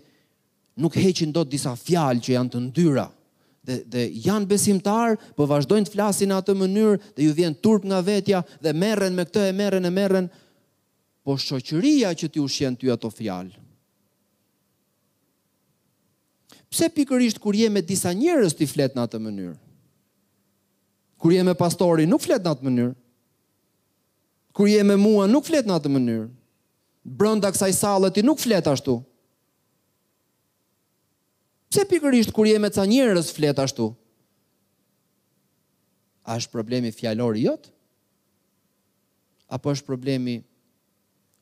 [0.79, 3.09] nuk heqin do të disa fjalë që janë të ndyra
[3.69, 7.83] dhe dhe janë besimtar, po vazhdojnë të flasin në atë mënyrë dhe ju vjen turp
[7.85, 10.29] nga vetja dhe merren me këtë e merren e merren
[11.25, 13.51] po shoqëria që ti ushqen ty ato fjalë.
[16.73, 19.55] Pse pikërisht kur je me disa njerëz ti flet në atë mënyrë?
[21.21, 22.95] Kur je me pastorin nuk flet në atë mënyrë.
[24.57, 26.27] Kur je me mua nuk flet në atë mënyrë
[27.09, 28.99] brënda kësaj salët ti nuk flet ashtu.
[31.69, 33.91] Pse pikërisht kur je me ca njërës flet ashtu?
[36.29, 37.71] A është problemi i jot?
[39.51, 40.39] Apo është problemi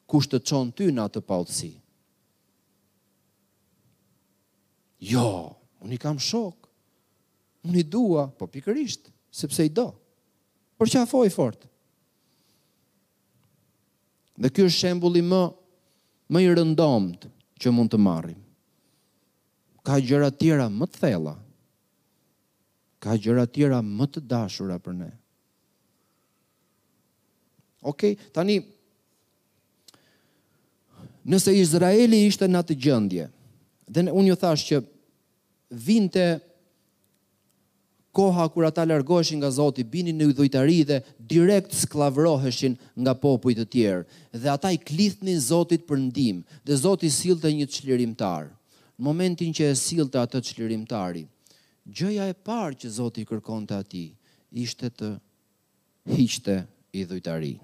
[0.07, 1.73] kush të qonë ty në atë pautësi?
[5.03, 6.69] Jo, unë i kam shok,
[7.67, 9.93] unë i dua, po pikërisht, sepse i do.
[10.79, 11.33] Por që fort.
[11.35, 11.69] fortë?
[14.37, 15.41] Dhe ky është shembulli më
[16.35, 17.27] më i rëndomt
[17.63, 18.39] që mund të marrim.
[19.87, 21.37] Ka gjëra të tjera më të thella.
[23.01, 25.11] Ka gjëra të tjera më të dashura për ne.
[27.87, 28.57] Okej, okay, tani
[31.31, 33.29] nëse Izraeli ishte në atë gjendje,
[33.87, 34.83] dhe unë ju thash që
[35.87, 36.27] vinte
[38.17, 40.99] koha kur ata largoheshin nga Zoti, binin në udhëtari dhe
[41.33, 44.03] direkt skllavroheshin nga popujt e tjerë.
[44.43, 48.49] Dhe ata i klithnin Zotit për ndihmë, dhe Zoti sillte një çlirimtar.
[48.97, 51.27] Në momentin që e sillte atë çlirimtari,
[51.97, 54.09] gjëja e parë që Zoti kërkonte atij
[54.65, 55.09] ishte të
[56.17, 56.57] hiqte
[56.97, 57.55] idhujtari.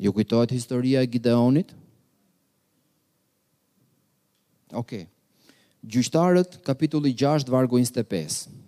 [0.00, 1.76] Ju kujtohet historia e Gideonit?
[4.72, 5.04] Okej.
[5.04, 5.10] Okay.
[5.82, 8.61] Gjyqtarët, kapitulli 6, vargu 25.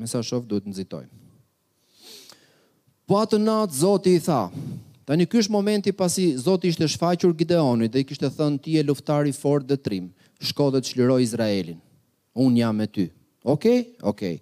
[0.00, 1.10] me sa shof duhet të nxitojmë.
[3.08, 4.42] Po atë natë Zoti i tha,
[5.08, 8.84] tani ky është momenti pasi Zoti ishte shfaqur Gideonit dhe i kishte thënë ti je
[8.86, 10.10] luftari fort dhe trim,
[10.44, 11.80] shko dhe çliroj Izraelin.
[12.38, 13.08] Un jam me ty.
[13.44, 14.08] Okej, okay?
[14.10, 14.36] okej.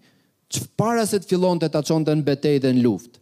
[0.50, 1.06] Okay.
[1.06, 3.20] se të fillonte ta çonte në betejë dhe në luftë.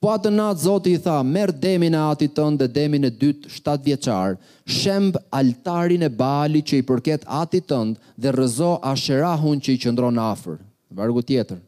[0.00, 3.48] Po atë natë Zoti i tha, merr demin e atit tënd dhe demin e dyt
[3.48, 9.70] shtatë vjeçar, shemb altarin e Baalit që i përket atit tënd dhe rrëzo Asherahun që
[9.74, 10.58] i qëndron afër.
[10.94, 11.58] Vargu tjetër.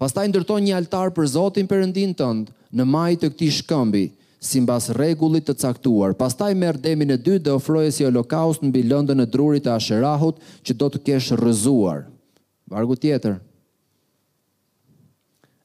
[0.00, 4.04] Pastaj ndërton një altar për Zotin Perëndin tënd në majtë të këtij shkëmbi,
[4.44, 6.14] sipas rregullit të caktuar.
[6.18, 10.40] Pastaj merr demin e dytë dhe ofroi si holokaust mbi lëndën e drurit të Asherahut
[10.66, 12.02] që do të kesh rrëzuar.
[12.72, 13.36] Vargu tjetër.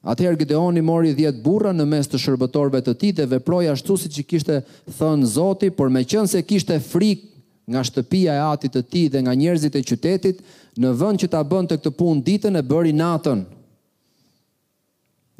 [0.08, 4.20] Atëherë Gideoni mori 10 burra në mes të shërbëtorëve të tij dhe veproi ashtu siç
[4.20, 4.60] i kishte
[4.98, 7.28] thënë Zoti, por meqense kishte frikë
[7.68, 10.38] nga shtëpia e atit të tij dhe nga njerëzit e qytetit,
[10.80, 13.40] në vend që ta bënte këtë punë ditën e bëri natën.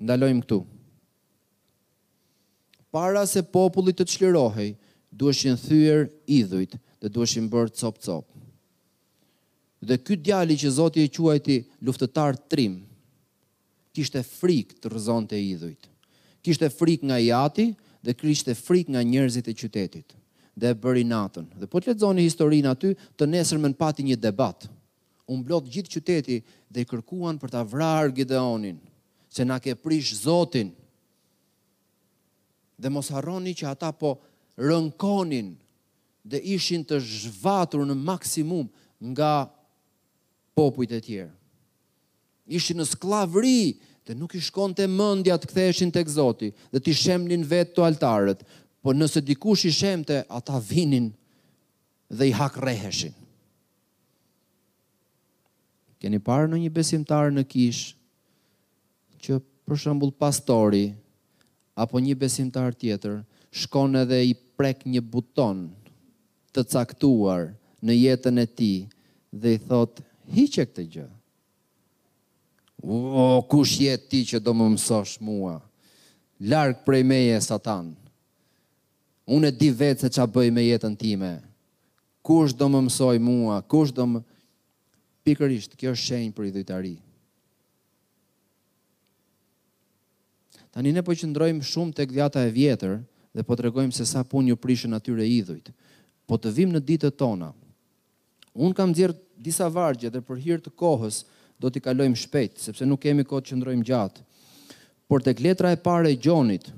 [0.04, 0.60] Ndalojmë këtu.
[2.90, 4.72] Para se populli të çlirohej,
[5.14, 8.26] duheshin thyer idhujt dhe duheshin bër cop cop.
[9.80, 12.74] Dhe ky djali që Zoti e quajti luftëtar trim,
[13.94, 15.86] kishte frikë të rëzonte idhujt.
[16.44, 17.66] Kishte frikë nga jati
[18.04, 20.10] dhe kishte frikë nga njerëzit e qytetit
[20.58, 21.46] dhe e bëri natën.
[21.58, 24.66] Dhe po të lexoni historinë aty, të nesër më pati një debat.
[25.30, 26.36] U mblodh gjithë qyteti
[26.74, 28.78] dhe kërkuan për ta vrarë Gideonin,
[29.30, 30.72] se na ke prish Zotin.
[32.80, 34.16] Dhe mos harroni që ata po
[34.58, 35.52] rënkonin
[36.30, 38.66] dhe ishin të zhvatur në maksimum
[39.12, 39.46] nga
[40.54, 41.34] popujt e tjerë.
[42.50, 43.76] Ishin në skllavëri
[44.08, 48.42] dhe nuk i shkonte mendja të ktheheshin tek Zoti dhe të shemnin vetë to altarët
[48.80, 51.10] po nëse dikush i shemte, ata vinin
[52.10, 53.12] dhe i hak reheshin.
[56.00, 57.92] Keni parë në një besimtar në kish,
[59.20, 59.36] që
[59.68, 60.86] për shëmbull pastori,
[61.76, 63.18] apo një besimtar tjetër,
[63.52, 65.66] shkon edhe i prek një buton
[66.54, 67.50] të caktuar
[67.84, 68.72] në jetën e ti,
[69.30, 70.00] dhe i thot,
[70.32, 71.06] hiqe këtë gjë.
[72.80, 75.58] O, kush jetë ti që do më mësosh mua?
[76.40, 77.99] Larkë prej meje, satanë
[79.30, 81.28] unë e di vetë se a bëj me jetën time,
[82.26, 84.20] kush do më mësoj mua, kush do më,
[85.26, 86.94] pikërisht, kjo është shenjë për i dhujtari.
[90.74, 92.96] Tani ne po qëndrojmë shumë të këdhjata e vjetër
[93.34, 95.70] dhe po të regojmë se sa pun një prishën atyre idhujt.
[96.30, 97.48] Po të vim në ditët tona.
[98.54, 101.24] Unë kam dzirë disa vargje dhe për hirë të kohës
[101.60, 104.26] do t'i kalojmë shpejt, sepse nuk kemi kohë të qëndrojmë gjatë.
[105.10, 106.70] Por të kletra e pare e gjonit,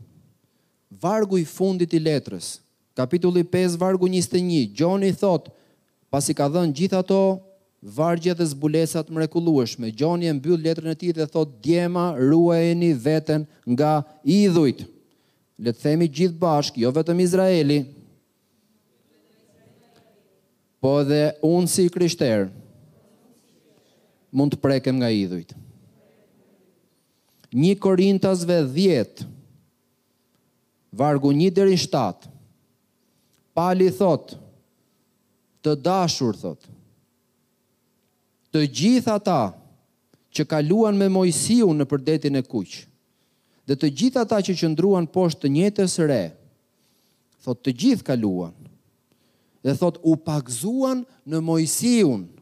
[1.00, 2.58] vargu i fundit i letrës,
[2.94, 5.48] kapitulli 5, vargu 21, Gjoni thot,
[6.12, 7.22] pas i ka dhenë gjitha to,
[7.82, 13.46] vargje dhe zbulesat mrekulueshme, Gjoni e mbyll letrën e ti dhe thot, djema ruajeni veten
[13.74, 14.84] nga idhujt.
[15.62, 17.80] Letë themi gjithë bashkë, jo vetëm Izraeli,
[20.82, 22.48] po dhe unë si kryshterë,
[24.34, 25.54] mund të prekem nga idhujt.
[27.52, 29.28] Një korintasve dhjetë,
[30.92, 32.28] vargu një në shtatë,
[33.56, 34.34] pali thot,
[35.62, 36.60] të dashur thot,
[38.52, 39.40] të gjitha ata
[40.34, 42.84] që kaluan me mojësiu në përdetin e kuqë,
[43.66, 46.22] dhe të gjitha ata që qëndruan poshtë të njëtës re,
[47.42, 48.52] thot të gjithë kaluan,
[49.64, 52.41] dhe thot u pakzuan në mojësiu në,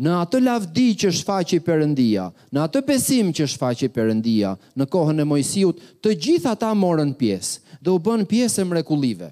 [0.00, 5.26] në atë lavdi që shfaqi Perëndia, në atë besim që shfaqi Perëndia, në kohën e
[5.28, 9.28] Mojsiut, të gjithë ata morën pjesë dhe u bën pjesë e mrekullive.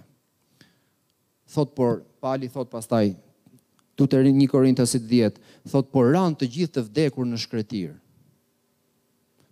[1.48, 3.14] Thot por Pali thot pastaj
[3.98, 5.40] Tuteri 1 Korintasit 10,
[5.72, 7.94] thot por ran të gjithë të vdekur në shkretir.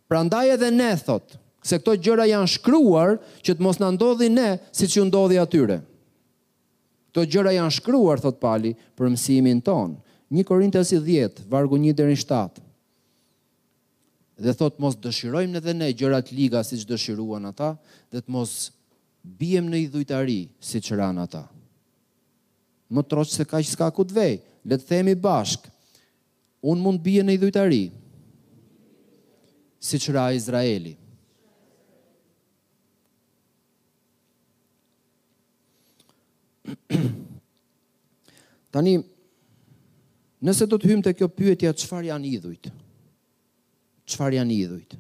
[0.07, 1.35] Prandaj edhe ne thot,
[1.67, 5.81] se këto gjëra janë shkruar që të mos na ndodhi ne siç u ndodhi atyre.
[7.11, 10.03] Këto gjëra janë shkruar thot Pali për mësimin tonë.
[10.35, 12.63] Një korintës i djetë, vargu një deri shtatë,
[14.43, 17.71] dhe thotë mos dëshirojmë në dhe ne gjërat liga si që dëshiruan ata,
[18.13, 18.57] dhe të mos
[19.39, 21.47] bijem në i dhujtari si ata.
[22.89, 24.35] Më troç se ka që s'ka ku të vej,
[24.67, 25.71] le të themi bashkë,
[26.63, 27.85] unë mund bije në i dhujtari
[29.81, 30.97] si ra Izraeli.
[38.75, 39.01] Tani,
[40.47, 42.67] Nëse do të hymë të kjo pyetja, qëfar janë idhujt?
[44.07, 44.93] Qëfar janë idhujt?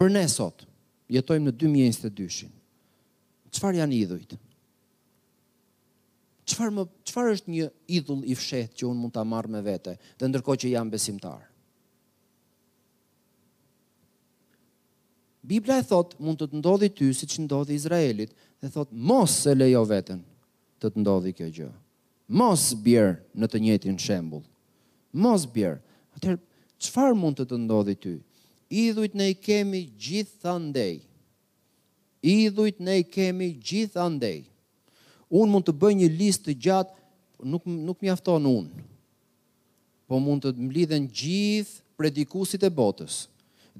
[0.00, 0.66] Për ne sot,
[1.12, 2.50] jetojmë në 2022
[3.56, 4.34] qëfar janë idhujt?
[6.50, 9.96] Qëfar, më, qëfar është një idhull i fshetë që unë mund të marrë me vete,
[10.20, 11.46] dhe ndërko që jam besimtar?
[15.48, 19.38] Biblia e thot, mund të të ndodhi ty si që ndodhi Izraelit, dhe thot, mos
[19.46, 20.20] se lejo vetën
[20.82, 21.70] të të ndodhi kjo gjë
[22.30, 24.42] mos bjerë në të njëtin shembul.
[25.18, 25.80] Mos bjerë.
[26.14, 26.36] Atër,
[26.78, 28.12] qëfar mund të të ndodhi ty?
[28.84, 31.00] Idhujt ne i kemi gjithë thandej.
[32.22, 34.44] Idhujt ne i kemi gjithë thandej.
[35.34, 36.94] Unë mund të bëj një listë të gjatë,
[37.50, 38.86] nuk, nuk mjafton unë.
[40.06, 43.24] Po mund të mblidhen gjithë predikusit e botës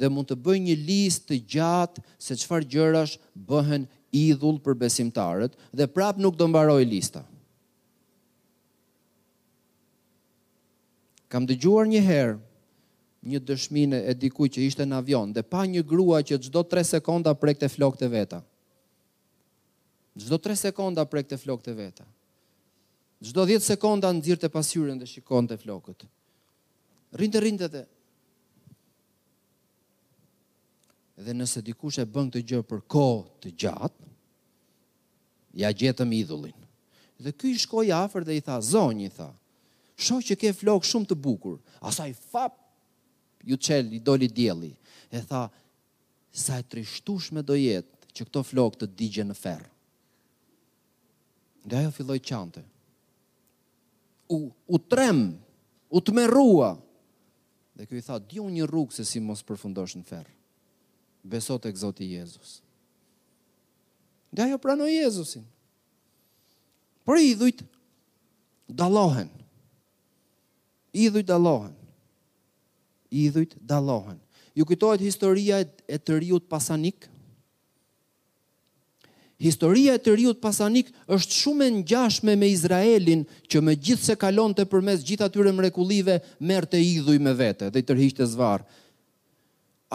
[0.01, 3.87] dhe mund të bëj një listë të gjatë se çfarë gjërash bëhen
[4.27, 7.23] idhull për besimtarët dhe prap nuk do mbaroj lista.
[11.31, 12.39] Kam dëgjuar një herë
[13.31, 16.89] një dëshmine e dikujt që ishte në avion dhe pa një grua që çdo 3
[16.97, 18.41] sekonda prekte flokët e veta.
[20.21, 22.05] Çdo 3 sekonda prekte flokët e veta.
[23.23, 26.03] Çdo 10 sekonda të pasyren dhe shikonte flokët.
[27.15, 27.83] Rrinte rrinte dhe
[31.25, 34.07] dhe nëse dikush e bën këtë gjë për kohë të gjatë,
[35.63, 36.57] ja gjetëm idhullin.
[37.21, 39.29] Dhe ky shkoj shkoi afër dhe i tha: "Zonj", i tha
[40.01, 41.59] shoh që ke flok shumë të bukur.
[41.85, 42.57] Asaj fap
[43.45, 44.73] ju çel i doli dielli.
[45.13, 45.45] E tha,
[46.33, 49.65] sa e trishtueshme do jetë që këto flok të digjen në ferr.
[51.69, 52.63] Dhe ajo filloi qante.
[54.33, 54.39] U
[54.75, 55.25] u trem,
[55.93, 56.73] u tmerrua.
[57.77, 60.27] Dhe ky i tha, "Di një rrugë se si mos përfundosh në ferr."
[61.25, 62.61] Beso tek Zoti Jezus.
[64.33, 65.45] Dhe ajo pranoi Jezusin.
[67.07, 67.63] për i dhujt
[68.69, 69.31] dallohen
[70.93, 71.73] idhujt dalohen.
[73.11, 74.19] Idhujt dalohen.
[74.55, 77.09] Ju kujtohet historia e të riut pasanik?
[79.41, 84.17] Historia e të riut pasanik është shumë e njashme me Izraelin që me gjithë se
[84.21, 88.27] kalon të përmes gjitha tyre mrekulive mërë të idhuj me vete dhe i tërhisht e
[88.29, 88.67] zvarë.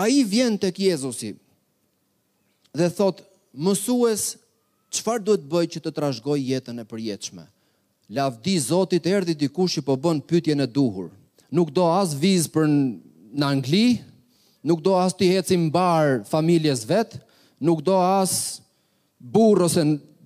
[0.02, 1.36] A i vjen të kjezusi
[2.76, 3.24] dhe thotë,
[3.56, 4.26] mësues,
[4.92, 7.46] qëfar duhet bëj që të trashgoj jetën e përjetëshme?
[8.10, 11.10] lavdi Zotit erdi dikush që po bën pytje në duhur.
[11.56, 14.00] Nuk do as viz për në Angli,
[14.66, 17.20] nuk do as t'i heci mbar familjes vetë,
[17.66, 18.60] nuk do as
[19.20, 19.86] burë ose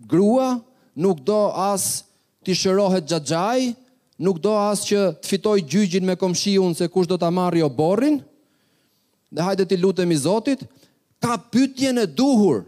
[0.09, 0.59] grua,
[0.95, 2.03] nuk do as
[2.43, 3.71] t'i shërohet xhaxhaj,
[4.19, 7.69] nuk do as që të fitoj gjygjin me komshiun se kush do t'a marri o
[7.71, 8.19] borin,
[9.32, 10.65] dhe hajde t'i lutemi Zotit,
[11.21, 12.61] ka pytje në duhur,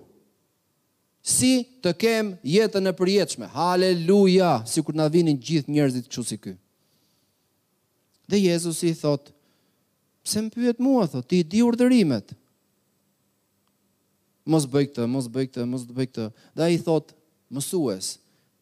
[1.23, 1.49] si
[1.85, 3.49] të kem jetën e përjetëshme.
[3.53, 6.55] Haleluja, si kur në vinin gjithë njerëzit që si kë.
[8.31, 9.29] Dhe Jezus i thot,
[10.25, 12.33] pse më pyet mua, thot, ti di urderimet.
[14.49, 16.25] Mos bëj këtë, mos bëj këtë, mos bëj këtë.
[16.57, 17.13] Dhe i thot,
[17.53, 18.15] mësues,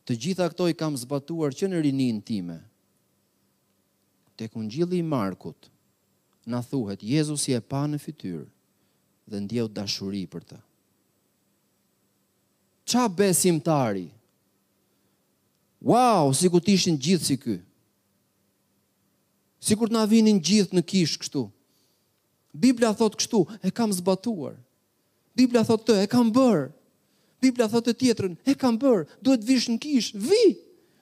[0.06, 2.58] të gjitha këto i kam zbatuar që në rinin time.
[4.36, 5.70] Të këngjili i Markut,
[6.50, 8.46] në thuhet, Jezus i e pa në fityrë
[9.30, 10.60] dhe ndjeu dashuri për të
[12.92, 14.10] qa besim tari?
[15.82, 17.58] Wow, si ku tishtin gjithë si ky.
[19.64, 21.42] Si kur të nga vinin gjithë në kishë kështu.
[22.56, 24.58] Biblia thot kështu, e kam zbatuar.
[25.38, 26.66] Biblia thot të, e kam bërë.
[27.44, 29.06] Biblia thot të tjetërën, e kam bërë.
[29.24, 30.42] Duhet vish në kishë, vi!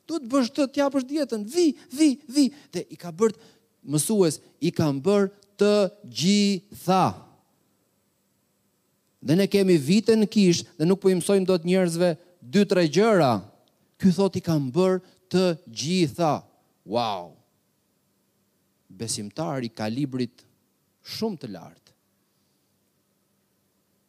[0.09, 1.65] Duhet bësh të tja për djetën, vi,
[1.97, 2.47] vi, vi.
[2.73, 3.49] Dhe i ka bërë
[3.91, 5.31] mësues, i kam bërë
[5.61, 5.73] të
[6.03, 6.43] gjitha.
[6.47, 7.05] Gjitha
[9.27, 12.11] dhe ne kemi vite në kishë dhe nuk po i mësojmë dot njerëzve
[12.53, 13.33] dy tre gjëra.
[13.99, 15.01] Ky thot i kam bërë
[15.31, 15.43] të
[15.79, 16.31] gjitha.
[16.87, 17.33] Wow.
[18.97, 20.45] Besimtar i kalibrit
[21.17, 21.91] shumë të lartë.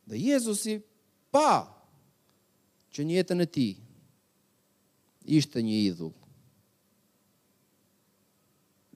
[0.09, 0.79] Dhe Jezusi
[1.35, 1.49] pa
[2.95, 3.73] që në jetën e tij
[5.39, 6.15] ishte një idhull.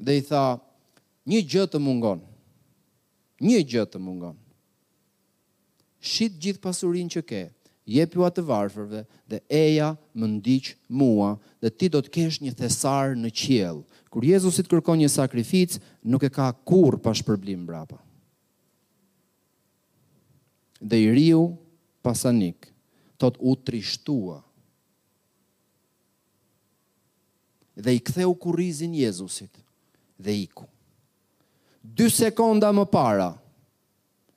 [0.02, 0.46] Dhe i tha,
[1.30, 2.22] një gjë të mungon.
[3.42, 4.38] Një gjë të mungon
[6.02, 7.42] shit gjithë pasurin që ke,
[7.86, 11.32] je pjua të varfërve dhe eja më ndyqë mua
[11.62, 13.82] dhe ti do të kesh një thesar në qjelë.
[14.12, 17.96] Kur Jezusit kërkon një sakrific, nuk e ka kur pash përblim brapa.
[20.82, 21.46] Dhe i riu
[22.04, 22.68] pasanik,
[23.18, 24.40] tot u trishtua.
[27.78, 29.62] Dhe i ktheu kurrizin kurizin Jezusit
[30.22, 30.66] dhe i ku.
[31.82, 33.30] Dy sekonda më para,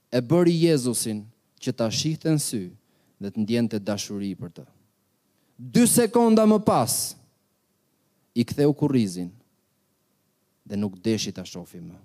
[0.10, 1.26] e bëri Jezusin
[1.66, 2.62] që ta shihte në sy
[3.22, 4.66] dhe të ndjen të dashuri për të.
[5.76, 7.00] Dy sekonda më pas,
[8.36, 9.30] i ktheu kurrizin
[10.68, 11.96] dhe nuk deshi ta shofi më.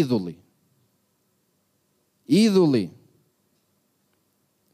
[0.00, 0.38] Idhulli.
[2.42, 2.86] Idhulli.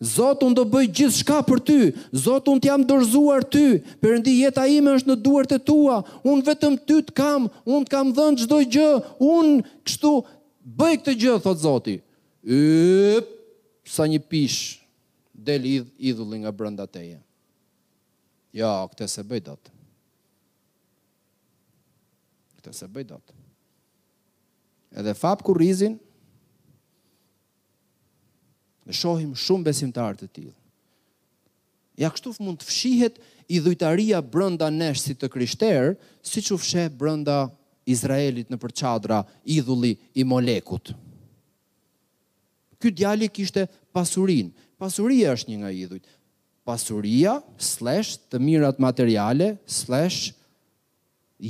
[0.01, 1.79] Zotë unë do bëj gjithë shka për ty,
[2.17, 3.67] Zotë unë t'jam dërzuar ty,
[4.01, 8.41] përëndi jeta ime është në duart e tua, unë vetëm ty t'kam, unë t'kam dhënë
[8.47, 8.93] gjdoj gjë,
[9.35, 9.57] unë
[9.89, 10.15] kështu
[10.77, 11.97] bëj këtë gjë, thot Zoti.
[12.47, 13.29] Yp,
[13.91, 14.61] sa një pish
[15.35, 17.19] del idh, idhulli nga brenda teje.
[18.55, 19.71] Jo, ja, këtë se bëj dot.
[22.61, 23.35] Këtë se bëj dot.
[25.01, 25.99] Edhe fap kur rizin,
[28.89, 30.57] në shohim shumë besimtarë të tillë.
[32.01, 33.19] Ja kështu mund të fshihet
[33.53, 35.93] i dhujtaria brënda nesh si të krishterë,
[36.25, 37.43] si që fshe brënda
[37.91, 39.21] Izraelit në përqadra
[39.51, 40.93] idhulli i molekut.
[42.81, 44.51] Ky djali kishte pasurin.
[44.81, 46.07] Pasuria është një nga idhujt.
[46.65, 50.31] Pasuria slash të mirat materiale slash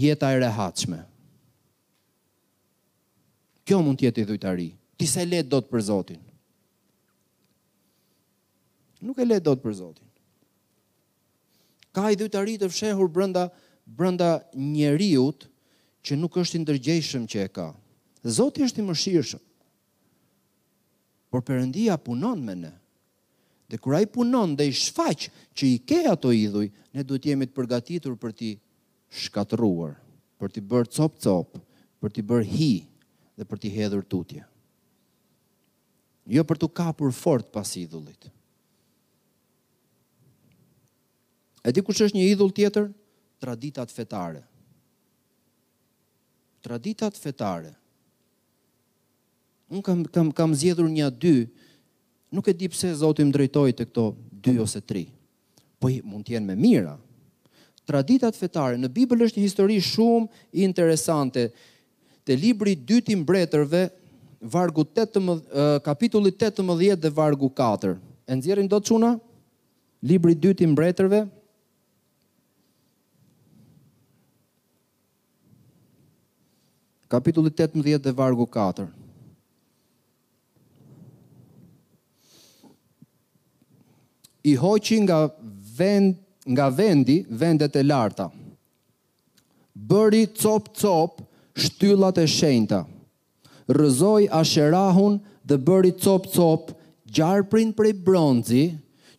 [0.00, 1.02] jeta e rehatshme.
[3.66, 4.68] Kjo mund tjetë i dhujtari.
[4.98, 6.20] Ti se letë do të për Zotin.
[9.00, 10.08] Nuk e letë do të për Zotin.
[11.94, 13.48] Ka i dhujtari të fshehur brënda,
[13.98, 14.32] brënda
[14.74, 15.49] njeriut,
[16.02, 17.66] që nuk është i ndërgjeshëm që e ka.
[18.24, 19.40] Zoti është i mëshirshëm.
[21.30, 22.72] Por Perëndia punon me ne.
[23.70, 27.46] Dhe kur ai punon dhe i shfaq që i ke ato idhuj, ne duhet jemi
[27.46, 28.48] të përgatitur për ti
[29.22, 29.92] shkatëruar,
[30.40, 31.60] për ti bërë cop cop,
[32.02, 32.72] për ti bërë hi
[33.38, 34.42] dhe për ti hedhur tutje.
[36.30, 38.26] Jo për të kapur fort pas idhullit.
[41.62, 42.90] E di kush është një idhull tjetër?
[43.40, 44.42] Traditat fetare
[46.60, 47.74] traditat fetare.
[49.70, 51.34] Unë kam, kam, kam zjedhur një dy,
[52.34, 54.06] nuk e di pëse zotim drejtoj të këto
[54.44, 55.04] dy ose tri,
[55.80, 56.96] po i mund tjenë me mira.
[57.88, 61.48] Traditat fetare, në Bibel është një histori shumë interesante,
[62.26, 63.86] të libri dy tim bretërve,
[64.52, 67.96] vargu 18 kapitulli 18 dhe vargu 4.
[68.30, 69.14] E nxjerrin të çuna?
[70.06, 70.68] Libri i dytë i
[77.10, 78.88] kapitulli 18 dhe vargu 4.
[84.50, 85.18] I hoqi nga
[85.78, 86.14] vend
[86.54, 88.26] nga vendi vendet e larta.
[89.90, 91.12] Bëri cop cop
[91.62, 92.80] shtyllat e shenjta.
[93.74, 95.14] Rrëzoi Asherahun
[95.48, 96.62] dhe bëri cop cop
[97.16, 98.64] gjarprin prej bronzi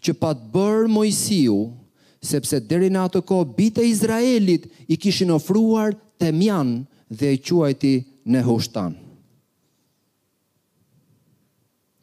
[0.04, 1.60] që pat bërë Mojsiu,
[2.30, 6.76] sepse deri në atë kohë bitë e Izraelit i kishin ofruar të mjanë
[7.16, 7.94] dhe e quajti
[8.32, 8.94] në hushtan.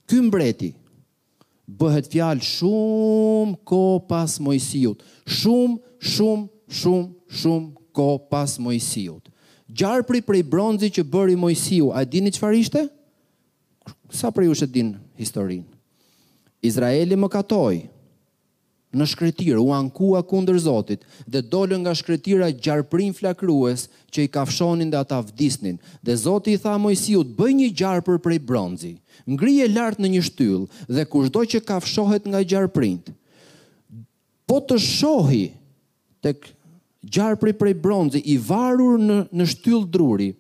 [0.09, 0.71] Ky mbreti
[1.81, 5.81] bëhet fjalë shumë ko pas Mojsiut, shumë,
[6.15, 6.47] shumë,
[6.81, 9.29] shumë, shumë ko pas Mojsiut.
[9.69, 12.87] Gjarpri prej bronzi që bëri Mojsiu, a dini që ishte?
[14.09, 15.69] Sa për u shëtë din historinë?
[16.65, 17.83] Izraeli më katojë,
[18.97, 24.91] në shkretirë, u ankua kundër Zotit dhe dole nga shkretira gjarëprin flakrues që i kafshonin
[24.91, 25.77] dhe ata vdisnin.
[26.05, 28.95] Dhe Zotit i tha Mojësijut, bëj një gjarëpër prej bronzi,
[29.29, 32.99] ngrije lartë në një shtyllë dhe kushdoj që kafshohet nga gjarëprin.
[34.49, 35.47] Po të shohi
[36.25, 36.33] të
[37.13, 40.31] gjarëpër prej bronzi i varur në, në shtyllë druri,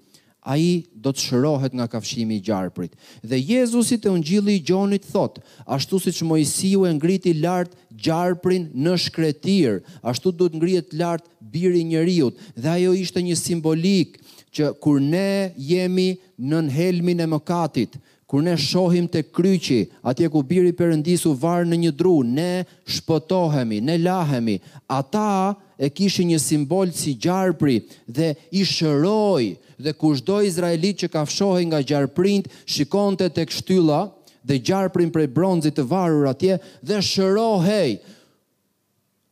[0.48, 2.94] a i do të shërohet nga kafshimi i gjarëprit.
[3.20, 5.36] Dhe Jezusit e unë gjili i gjonit thot,
[5.68, 11.84] ashtu si që mojësiu e ngriti lartë gjarprin në shkretir, ashtu duhet ngrihet lart biri
[11.84, 14.18] njeriu dhe ajo ishte një simbolik
[14.54, 20.42] që kur ne jemi nën helmin e mëkatit, kur ne shohim të kryqi, atje ku
[20.44, 24.58] biri përëndisu varë në një dru, ne shpëtohemi, ne lahemi,
[24.92, 29.46] ata e kishë një simbol si gjarpri dhe i shëroj,
[29.80, 34.02] dhe kushdo Izraelit që ka fshohi nga gjarprint, shikonte të kështylla,
[34.44, 37.98] dhe gjarprin prej bronzit të varur atje dhe shërohej.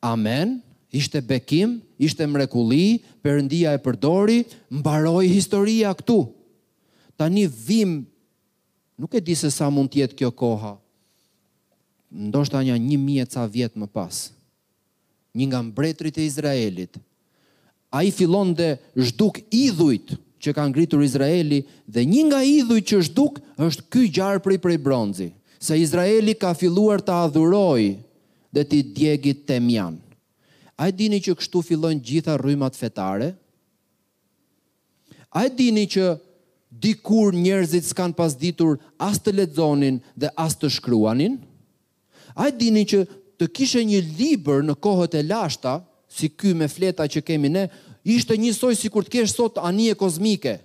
[0.05, 0.61] Amen.
[0.93, 4.45] Ishte bekim, ishte mrekulli, Perëndia e përdori,
[4.79, 6.21] mbaroi historia këtu.
[7.19, 8.05] Tani vim.
[8.99, 10.77] Nuk e di se sa mund të jetë kjo kohë.
[12.31, 14.29] Ndoshta një 1000 e ca vjet më pas.
[15.35, 17.01] Një nga mbretërit e Izraelit.
[17.91, 20.15] Ai fillonte zhduk idhujt
[20.47, 24.59] që ka ngritur Izraeli dhe një nga idhuj që është duk është ky gjarë prej
[24.65, 25.29] prej bronzi,
[25.67, 27.83] se Izraeli ka filluar të adhuroj
[28.55, 29.99] dhe t'i djegit të mjanë.
[30.79, 33.31] A e dini që kështu fillojnë gjitha rrymat fetare?
[35.37, 36.11] A e dini që
[36.77, 38.77] dikur njerëzit s'kan pas ditur
[39.09, 41.39] as të ledzonin dhe as të shkruanin?
[42.37, 43.03] A e dini që
[43.41, 45.79] të kishe një liber në kohët e lashta,
[46.17, 47.65] si ky me fleta që kemi ne,
[48.07, 50.61] Ishte një si kur të kesh sot anije kozmike.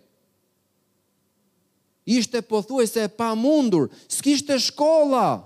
[2.05, 5.41] Ishte po thuaj se e pa mundur, s'kishte shkolla.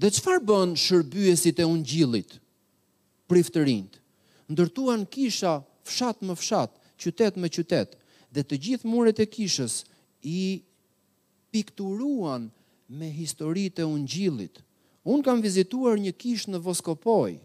[0.00, 2.30] Dhe qëfar bën shërbyesit e unë gjilit,
[3.28, 4.00] priftërind?
[4.48, 5.52] Ndërtuan kisha
[5.84, 7.92] fshat më fshat, qytet më qytet,
[8.32, 9.82] dhe të gjithë muret e kishës
[10.24, 10.62] i
[11.52, 12.48] pikturuan
[12.88, 14.60] me historit e unë gjilit.
[15.04, 17.36] Unë kam vizituar një kishë në Voskopoj,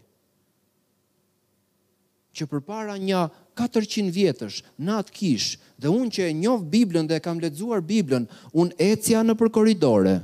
[2.36, 3.22] që për para një
[3.58, 7.82] 400 vjetësh, në atë kish, dhe unë që e njoh Biblën dhe e kam ledzuar
[7.84, 10.14] Biblën, unë ecia në për koridore,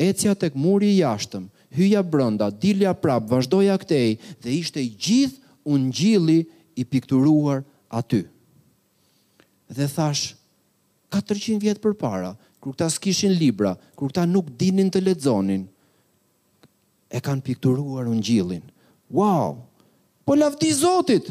[0.00, 5.40] ecia të këmuri i jashtëm, hyja brënda, dilja prapë, vazhdoja këtej, dhe ishte i gjithë
[5.72, 6.38] unë gjili
[6.80, 7.60] i pikturuar
[7.92, 8.22] aty.
[9.72, 10.32] Dhe thash,
[11.12, 12.32] 400 vjetë për para,
[12.64, 15.64] kërë këta s'kishin libra, kërë këta nuk dinin të ledzonin,
[17.12, 18.64] e kanë pikturuar unë gjilin.
[19.12, 19.20] Wow!
[19.50, 19.60] Wow!
[20.24, 21.30] po lavdi Zotit.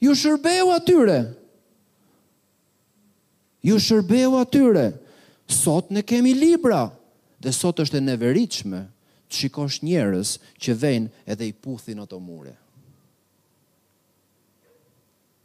[0.00, 1.18] Ju shërbeu atyre.
[3.62, 4.86] Ju shërbeu atyre.
[5.50, 6.84] Sot ne kemi libra
[7.40, 8.84] dhe sot është e neveritshme
[9.28, 12.54] të shikosh njerëz që vijnë edhe i puthin ato mure.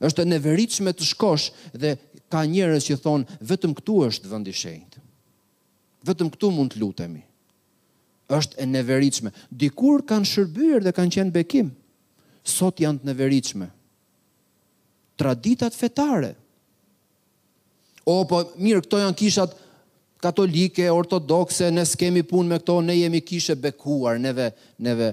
[0.04, 1.94] Është e neveritshme të shkosh dhe
[2.30, 5.02] ka njerëz që thon vetëm këtu është vendi i shenjtë.
[6.04, 7.22] Vetëm këtu mund të lutemi.
[8.34, 9.32] Është e neveritshme.
[9.50, 11.72] Dikur kanë shërbyer dhe kanë qenë bekim
[12.44, 13.68] sot janë të nëveriqme,
[15.14, 16.32] Traditat fetare.
[18.10, 19.52] O, po, mirë, këto janë kishat
[20.24, 24.50] katolike, ortodokse, ne s'kemi pun me këto, ne jemi kishe bekuar, neve,
[24.82, 25.12] neve.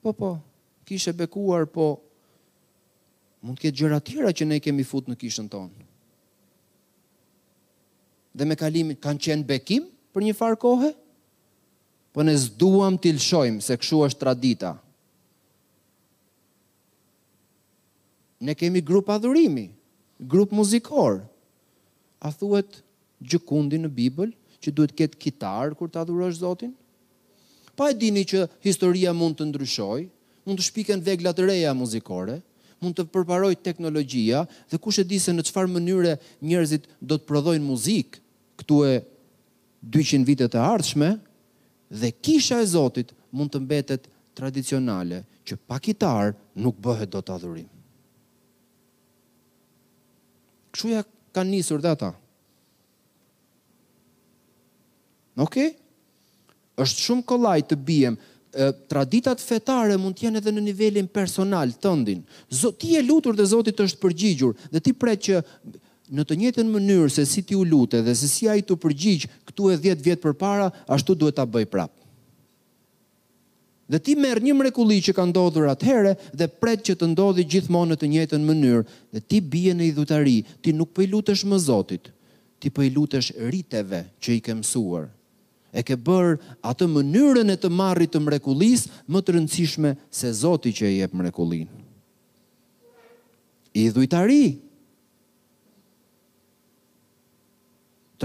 [0.00, 0.30] Po, po,
[0.88, 1.90] kishe bekuar, po,
[3.44, 5.84] mund këtë gjëra tjera që ne kemi fut në kishën tonë.
[8.32, 10.90] Dhe me kalimin, kanë qenë bekim për një farë kohë?
[12.16, 14.72] Po ne zduam t'ilëshojmë se këshu është tradita.
[14.78, 14.88] po,
[18.42, 19.70] ne kemi grup adhurimi,
[20.20, 21.20] grup muzikor.
[22.22, 22.80] A thuhet
[23.22, 24.32] gjykundi në Bibël
[24.62, 26.72] që duhet ketë kitar kur të adhurosh Zotin?
[27.78, 30.02] Pa e dini që historia mund të ndryshoj,
[30.46, 32.40] mund të shpiken vegla të reja muzikore,
[32.82, 37.28] mund të përparoj teknologjia dhe kush e di se në çfarë mënyre njerëzit do të
[37.30, 38.22] prodhojnë muzikë
[38.62, 38.96] këtu e
[39.98, 41.12] 200 vite të ardhshme
[42.02, 47.70] dhe kisha e Zotit mund të mbetet tradicionale që pa kitar nuk bëhet dot adhurim.
[50.72, 52.10] Çoja ka nisur dhe ata.
[55.36, 55.56] Në OK,
[56.84, 58.16] është shumë kollaj të bijem,
[58.92, 62.18] traditat fetare mund të jenë edhe në nivelin personal tëndin.
[62.62, 65.38] Zoti e lutur dhe Zoti është përgjigjur, dhe ti pret që
[66.12, 69.24] në të njëjtën mënyrë se si ti u lutë dhe se si ai të përgjigj,
[69.48, 71.92] këtu e 10 vjet përpara, ashtu duhet ta bëj prap.
[73.90, 77.90] Dhe ti merr një mrekulli që ka ndodhur atëherë dhe pret që të ndodhi gjithmonë
[77.92, 78.84] në të njëjtën mënyrë.
[79.16, 82.12] Dhe ti bie në idhutari, ti nuk po i lutesh më Zotit.
[82.62, 85.08] Ti po i lutesh riteve që i ke mësuar.
[85.74, 90.70] E ke bër atë mënyrën e të marrit të mrekullisë më të rëndësishme se Zoti
[90.76, 91.66] që i jep mrekullin.
[93.74, 94.42] Idhutari.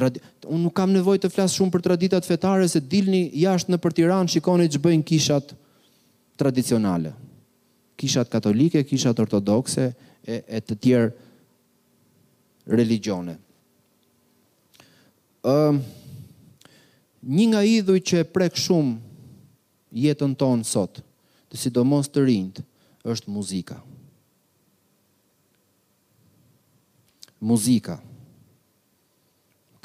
[0.05, 3.95] unë nuk kam nevoj të flasë shumë për traditat fetare, se dilni jashtë në për
[3.97, 5.53] tiran, shikoni që bëjnë kishat
[6.37, 7.13] tradicionale.
[7.97, 9.87] Kishat katolike, kishat ortodoxe,
[10.23, 11.09] e, e të tjerë
[12.67, 13.37] Religione
[15.47, 15.77] Uh,
[17.23, 18.97] një nga idhuj që prek shumë
[19.95, 20.97] jetën tonë sot,
[21.47, 22.63] të sidomos të rinjtë,
[23.07, 23.77] është muzika.
[27.39, 27.95] Muzika.
[27.95, 27.95] Muzika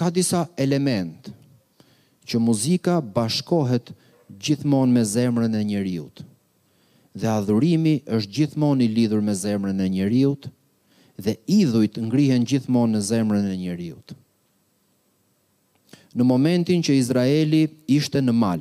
[0.03, 1.31] ka disa element
[2.27, 3.93] që muzika bashkohet
[4.47, 6.25] gjithmonë me zemrën e njëriut
[7.15, 10.49] Dhe adhurimi është gjithmonë i lidhur me zemrën e njëriut
[11.23, 14.15] dhe idhujt ngrihen gjithmonë në zemrën e njëriut
[16.17, 18.61] Në momentin që Izraeli ishte në mal,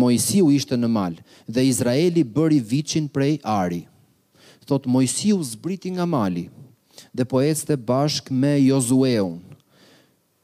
[0.00, 1.14] Mojsiu ishte në mal
[1.48, 3.86] dhe Izraeli bëri viçin prej Ari.
[4.68, 6.48] Thot Mojsiu zbriti nga mali
[7.16, 9.38] dhe po ecte bashkë me Josueun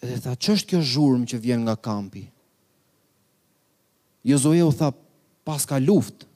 [0.03, 2.25] Edhe tha, që është kjo zhurëm që vjen nga kampi?
[4.27, 4.89] Jozue u tha,
[5.47, 6.27] pas ka luft.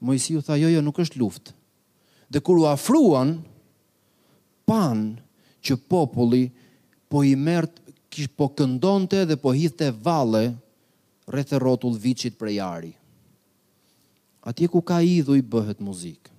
[0.00, 1.50] Mojsi u tha, jo, jo, nuk është luft.
[2.30, 3.34] Dhe kur u afruan,
[4.70, 5.18] panë
[5.66, 6.44] që populli
[7.10, 10.44] po i mërtë, kishë po këndonte dhe po hithte vale
[11.30, 12.92] rrethe rotull vicit për jari.
[14.46, 16.30] Atje ku ka idhu i bëhet muzik.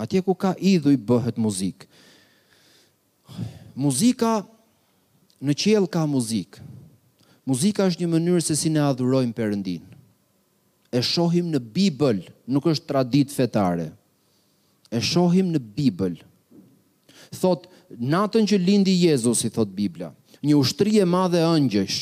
[0.00, 1.88] Atje ku ka idhu i bëhet muzik.
[3.74, 4.36] Muzika
[5.40, 6.60] në qiell ka muzikë.
[7.48, 9.82] Muzika është një mënyrë se si ne adhurojmë Perëndin.
[10.92, 13.88] E shohim në Bibël, nuk është traditë fetare.
[14.90, 16.18] E shohim në Bibël.
[17.40, 17.66] Thot
[17.98, 20.12] natën që lindi Jezusi, thot Bibla,
[20.44, 21.98] një ushtri e madhe ëngjësh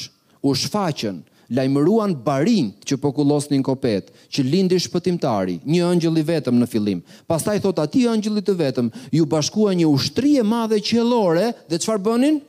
[0.49, 1.23] u shfaqën,
[1.57, 7.01] lajmëruan barin që pokullosnin kopet, që lindi shpëtimtari, një ëngjëll i vetëm në fillim.
[7.31, 12.05] Pastaj thot aty ëngjëllit të vetëm ju bashkuan një ushtri e madhe qellore dhe çfarë
[12.11, 12.41] bënin?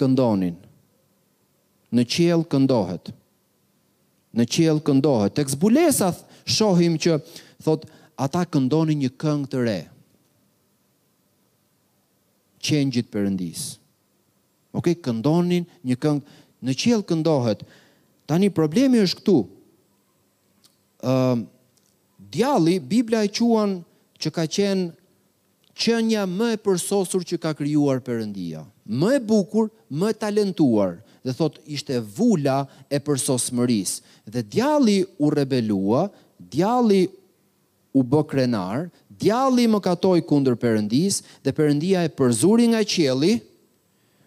[0.00, 0.56] këndonin.
[1.94, 3.10] Në qiell këndohet.
[4.34, 5.34] Në qiell këndohet.
[5.38, 6.08] Tek zbulesa
[6.50, 7.18] shohim që
[7.64, 7.84] thot
[8.20, 9.78] ata këndonin një këngë të re.
[12.64, 13.66] Qengjit Perëndis.
[14.74, 17.62] Ok, këndonin një këngë në qiell këndohet.
[18.26, 19.36] Tani problemi është këtu.
[21.04, 21.50] Ëm uh,
[22.34, 23.76] djalli Bibla e quan
[24.18, 24.88] që ka qenë
[25.74, 28.62] që një më e përsosur që ka kryuar përëndia.
[28.86, 30.92] Më e bukur, më e talentuar,
[31.24, 32.60] dhe thot ishte vula
[32.94, 33.96] e përsosë mëris.
[34.30, 36.04] Dhe djali u rebelua,
[36.38, 37.02] djali
[37.96, 38.86] u bëkrenar,
[39.18, 43.34] djali më katoj kundër përëndis, dhe përëndia e përzuri nga qeli,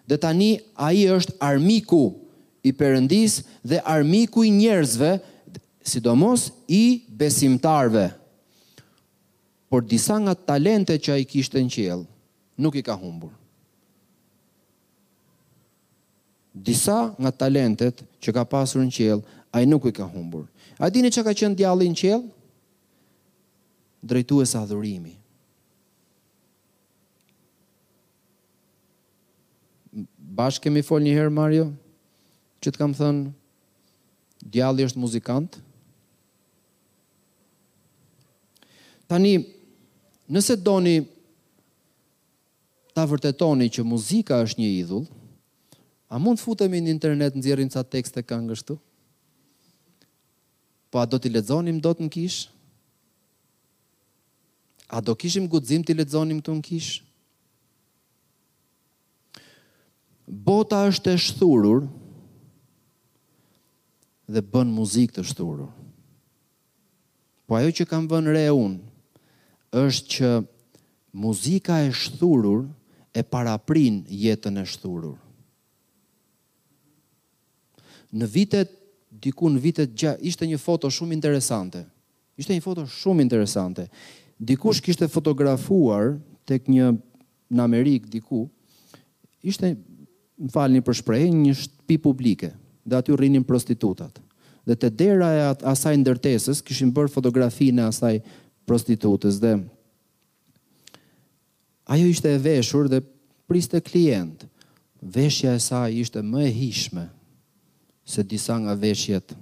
[0.07, 2.03] dhe tani ai është armiku
[2.67, 5.13] i përëndis dhe armiku i njerëzve,
[5.87, 8.09] sidomos i besimtarve
[9.69, 12.05] por disa nga talente që a i kishtë në qelë,
[12.59, 13.33] nuk i ka humbur.
[16.57, 20.47] Disa nga talentet që ka pasur në qelë, a i nuk i ka humbur.
[20.79, 22.27] A dini çka që ka qenë djalli në qelë?
[24.07, 25.15] Drejtu e sa dhurimi.
[30.61, 31.65] kemi fol një herë, Mario,
[32.61, 33.29] që të kam thënë,
[34.47, 35.57] djalli është muzikantë,
[39.07, 39.37] Tani,
[40.27, 40.99] Nëse doni
[42.93, 45.05] ta vërtetoni që muzika është një idhull,
[46.11, 48.75] a mund të futemi në internet në zjerim ca tekste ka nga shtu?
[50.91, 52.39] Po a do t'i ledzonim do t'në kish?
[54.91, 56.89] A do kishim gudzim t'i ledzonim në kish?
[60.27, 61.85] Bota është e shthurur
[64.27, 65.69] dhe bën muzik të shthurur.
[67.47, 68.81] Po ajo që kam vën re unë,
[69.71, 70.27] është që
[71.17, 72.65] muzika e shthurur
[73.13, 75.15] e paraprin jetën e shthurur.
[78.15, 78.71] Në vitet,
[79.11, 81.83] diku në vitet ishte një foto shumë interesante.
[82.37, 83.87] Ishte një foto shumë interesante.
[84.39, 86.15] Dikush kishte fotografuar
[86.47, 86.91] tek një
[87.51, 88.43] në Amerikë diku,
[89.41, 89.73] ishte,
[90.37, 92.49] më falni për shprehje, një shtëpi publike,
[92.83, 94.19] dhe aty rrinin prostitutat.
[94.67, 98.17] Dhe te dera e asaj ndërtesës kishin bërë fotografi në asaj
[98.69, 99.53] prostitutës dhe
[101.95, 102.99] ajo ishte e veshur dhe
[103.47, 104.43] priste klient.
[105.01, 107.05] Veshja e saj ishte më e hishme
[108.07, 109.33] se disa nga veshjet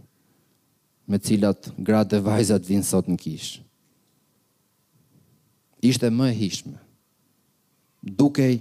[1.08, 3.50] me të cilat gratë dhe vajzat vinë sot në kish.
[5.86, 6.78] Ishte më e hishme,
[8.18, 8.60] Dukej,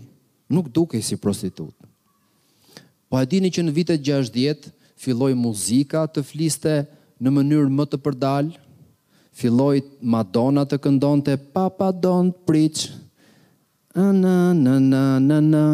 [0.53, 1.85] nuk dukej si prostitutë.
[3.13, 4.71] Po e dini që në vitet 60
[5.05, 6.73] filloi muzika të fliste
[7.23, 8.64] në mënyrë më të përdalë
[9.39, 12.89] filloi Madonna të këndonte Papa Don't Preach.
[13.95, 14.13] Na
[14.55, 15.67] na na na na.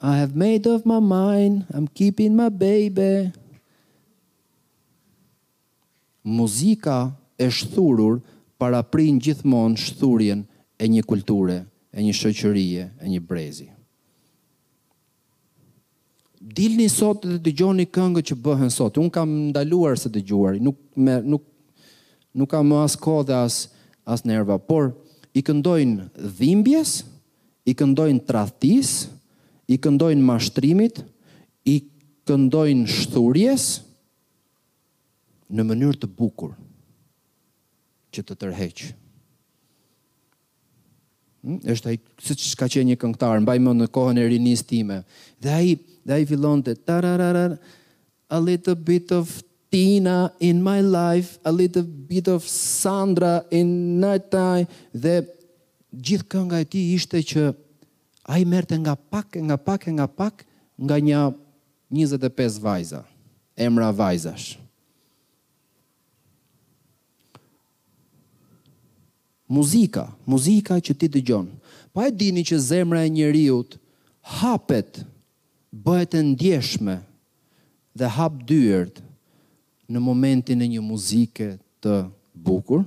[0.00, 3.32] I have made of my mind, I'm keeping my baby.
[6.24, 8.20] Muzika e shthurur
[8.58, 10.44] para prin gjithmonë shthurjen
[10.78, 11.58] e një kulture,
[11.90, 13.68] e një shoqërie, e një brezi.
[16.38, 18.98] Dilni sot dhe dëgjoni këngët që bëhen sot.
[18.98, 21.47] Un kam ndaluar se dëgjuari, nuk me, nuk
[22.34, 23.56] nuk ka më as kohë dhe as
[24.08, 24.94] as nerva, por
[25.36, 27.02] i këndojnë dhimbjes,
[27.68, 29.08] i këndojnë tradhtis,
[29.68, 31.02] i këndojnë mashtrimit,
[31.68, 31.82] i
[32.24, 33.66] këndojnë shturjes
[35.52, 36.54] në mënyrë të bukur
[38.16, 38.88] që të tërheqë.
[41.44, 41.60] Hmm?
[41.76, 45.02] Është ai siç ka qenë një këngëtar, mbaj më në kohën e rinisë time.
[45.36, 45.76] Dhe ai,
[46.08, 47.50] dhe ai fillonte tararara
[48.32, 49.36] a little bit of
[49.70, 54.64] Tina in my life, a little bit of Sandra in night time,
[54.96, 55.20] dhe
[55.92, 57.42] gjithë kënga nga ti ishte që
[58.28, 60.40] a i merte nga pak, nga pak, nga pak,
[60.86, 61.20] nga një
[61.92, 63.02] 25 vajza,
[63.56, 64.56] emra vajzash.
[69.48, 71.52] Muzika, muzika që ti të gjonë.
[71.92, 73.76] Pa e dini që zemra e njëriut
[74.40, 75.02] hapet,
[75.72, 76.96] bëhet e ndjeshme
[77.96, 79.07] dhe hap dyërtë,
[79.92, 81.92] në momentin e një muzike të
[82.44, 82.82] bukur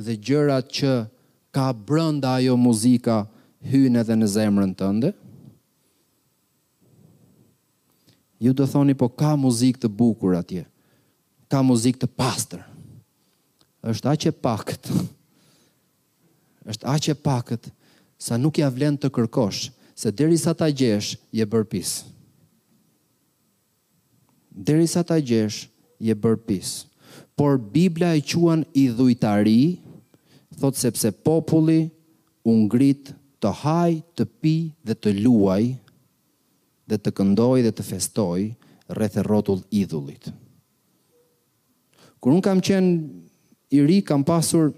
[0.00, 0.90] dhe gjërat që
[1.54, 3.22] ka brënda ajo muzika
[3.72, 5.10] hynë edhe në zemrën të ndë.
[8.40, 10.62] Ju të thoni, po ka muzik të bukur atje,
[11.52, 12.62] ka muzik të pastër,
[13.84, 14.84] është a e pakët,
[16.72, 17.68] është a e pakët,
[18.20, 22.04] sa nuk ja vlen të kërkosh, se dheri sa ta gjesh, je bërpisë
[24.60, 26.84] derisa ta gjesh je bër pis.
[27.32, 29.80] Por Bibla e quan i dhujtari,
[30.60, 31.88] thot sepse populli
[32.44, 35.64] u ngrit të haj, të pi dhe të luaj
[36.90, 38.40] dhe të këndoj dhe të festoj
[38.96, 40.28] rreth e rrotull idhullit.
[42.20, 42.90] Kur un kam qenë
[43.72, 44.74] i ri kam pasur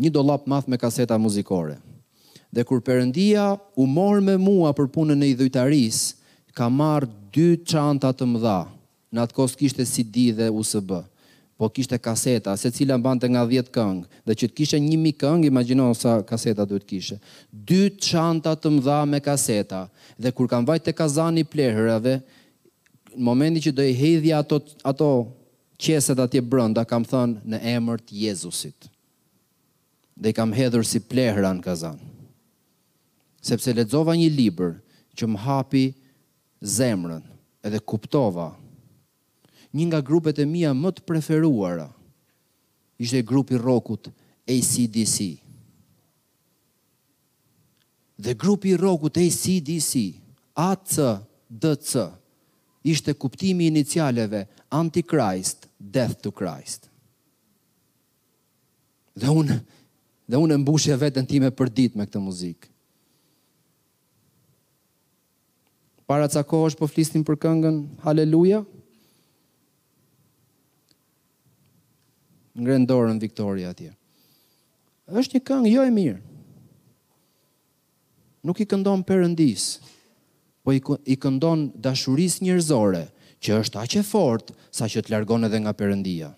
[0.00, 1.76] një dollap madh me kaseta muzikore.
[2.50, 6.16] Dhe kur Perëndia u mor me mua për punën e idhujtaris,
[6.56, 8.62] ka marr dy çanta të mëdha
[9.14, 10.96] në atë kohë kishte CD dhe USB,
[11.58, 15.48] po kishte kaseta, se cila mbante nga 10 këngë, dhe që të kishte 1000 këngë,
[15.48, 17.16] imagjino sa kaseta duhet kishte.
[17.50, 19.84] Dy çanta të mëdha me kaseta
[20.22, 22.18] dhe kur kanë vajtë te kazani plehërave,
[23.18, 25.08] në momentin që do i hedhja ato ato
[25.78, 28.86] qeset atje brenda, kam thënë në emër të Jezusit.
[30.18, 31.98] Dhe i kam hedhur si plehra në kazan.
[33.40, 34.72] Sepse lexova një libër
[35.16, 35.84] që më hapi
[36.66, 37.20] zemrën
[37.62, 38.50] edhe kuptova
[39.78, 41.86] një nga grupet e mija më të preferuara,
[42.98, 44.10] ishte grupi rokut
[44.50, 45.18] ACDC.
[48.18, 49.92] Dhe grupi rokut ACDC,
[50.58, 51.92] ACDC,
[52.90, 56.88] ishte kuptimi inicialeve Antichrist, Death to Christ.
[59.18, 59.54] Dhe unë,
[60.30, 61.70] dhe unë e mbushja vetën ti me për
[62.00, 62.68] me këtë muzikë.
[66.08, 68.62] Para ca kohë është po flisnim për këngën Haleluja.
[72.60, 73.92] ngren dorën Viktoria atje.
[75.08, 76.18] Është një këngë jo e mirë.
[78.44, 79.78] Nuk i këndon Perëndis,
[80.62, 80.74] po
[81.06, 83.04] i këndon dashurisë njerëzore,
[83.38, 86.32] që është aq e fortë sa që të largon edhe nga Perëndia.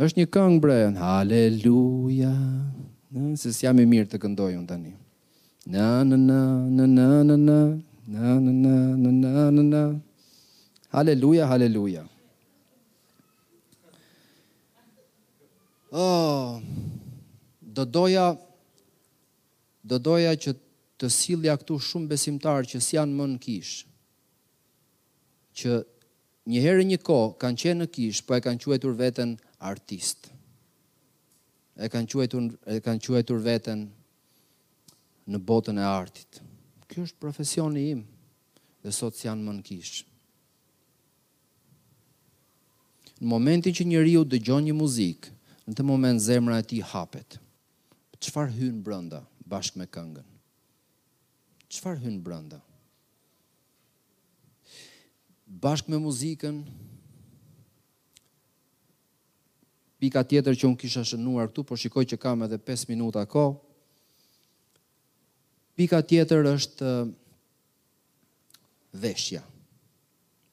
[0.00, 2.32] është një këngë bre, haleluja,
[3.16, 4.90] Nëse se si jam i mirë të këndoj un tani.
[4.92, 5.05] një.
[5.68, 6.38] Na na na
[6.70, 7.58] na na na na
[8.06, 9.80] na na na na na na na
[10.92, 12.06] Halleluja, halleluja.
[15.90, 16.62] Oh,
[17.60, 18.38] do doja
[19.84, 20.54] do doja që
[21.02, 23.74] të sillja këtu shumë besimtar që si janë më në kish.
[25.58, 25.82] Që
[26.54, 30.30] një herë një kohë kanë qenë në kish, po e kanë quajtur veten artist.
[31.74, 33.88] E kanë quajtur e kanë quajtur veten
[35.28, 36.38] në botën e artit.
[36.86, 38.04] Kjo është profesioni im
[38.84, 40.04] dhe sot janë më në kishë.
[43.16, 45.32] Në momentin që një riu dëgjon një muzikë,
[45.66, 47.38] në të moment zemra e ti hapet,
[48.22, 50.26] qëfar hynë brënda bashkë me këngën?
[51.66, 52.60] Qëfar hynë brënda?
[55.62, 56.60] Bashkë me muzikën,
[60.00, 63.56] pika tjetër që unë kisha shënuar këtu, por shikoj që kam edhe 5 minuta kohë,
[65.76, 67.08] Pika tjetër është uh,
[68.96, 69.42] veshja.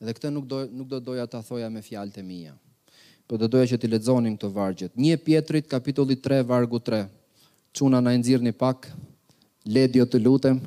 [0.03, 2.51] Dhe këtë nuk do nuk do doja ta thoja me fjalët e mia.
[3.24, 4.91] Po do doja që ti lexonim këto vargjet.
[4.99, 7.05] 1 Pjetrit kapitulli 3 vargu 3.
[7.74, 8.91] Çuna na nxirrni pak.
[9.63, 10.59] Ledio të lutem.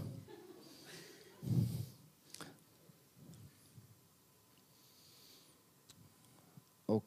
[6.88, 7.04] Okej.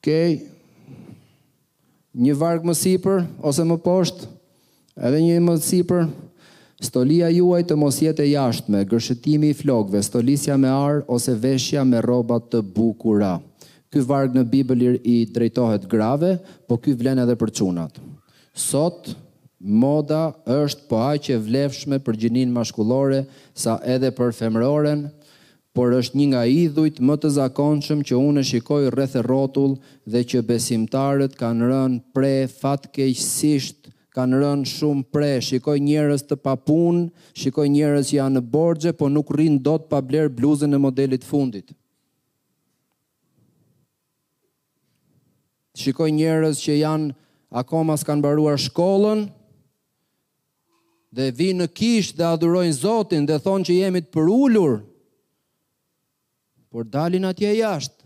[0.00, 0.40] Okay.
[2.16, 4.28] Një varg më sipër ose më poshtë?
[5.00, 6.02] Edhe një më të sipër,
[6.84, 11.84] stolia juaj të mos jetë e jashtme, gërshëtimi i flokëve, stolisja me ar ose veshja
[11.88, 13.38] me rroba të bukura.
[13.92, 16.34] Ky varg në Bibël i drejtohet grave,
[16.68, 17.96] po ky vlen edhe për çunat.
[18.52, 19.14] Sot
[19.64, 20.26] moda
[20.58, 23.24] është po aq e vlefshme për gjinin maskullore
[23.54, 25.06] sa edhe për femroren,
[25.72, 29.78] por është një nga idhujt më të zakonshëm që unë e shikoj rreth e rrotull
[30.12, 33.81] dhe që besimtarët kanë rënë pre fatkeqësisht
[34.16, 37.06] kanë rënë shumë pre, shikoj njërës të papun,
[37.40, 41.24] shikoj njërës që janë në borgje, po nuk rinë do të pablerë bluzën e modelit
[41.24, 41.72] fundit.
[45.80, 47.14] Shikoj njërës që janë,
[47.56, 49.24] akoma kanë baruar shkollën,
[51.12, 54.80] dhe vinë në kishë dhe adhurojnë Zotin, dhe thonë që jemi të përullur,
[56.72, 57.98] por dalin atje jashtë,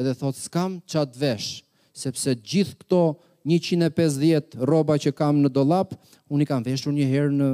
[0.00, 1.52] edhe thotë skam qatë vesh,
[2.00, 5.94] sepse gjithë këto shkollë, 150 roba që kam në dollap,
[6.28, 7.48] unë i kam veshur një herë në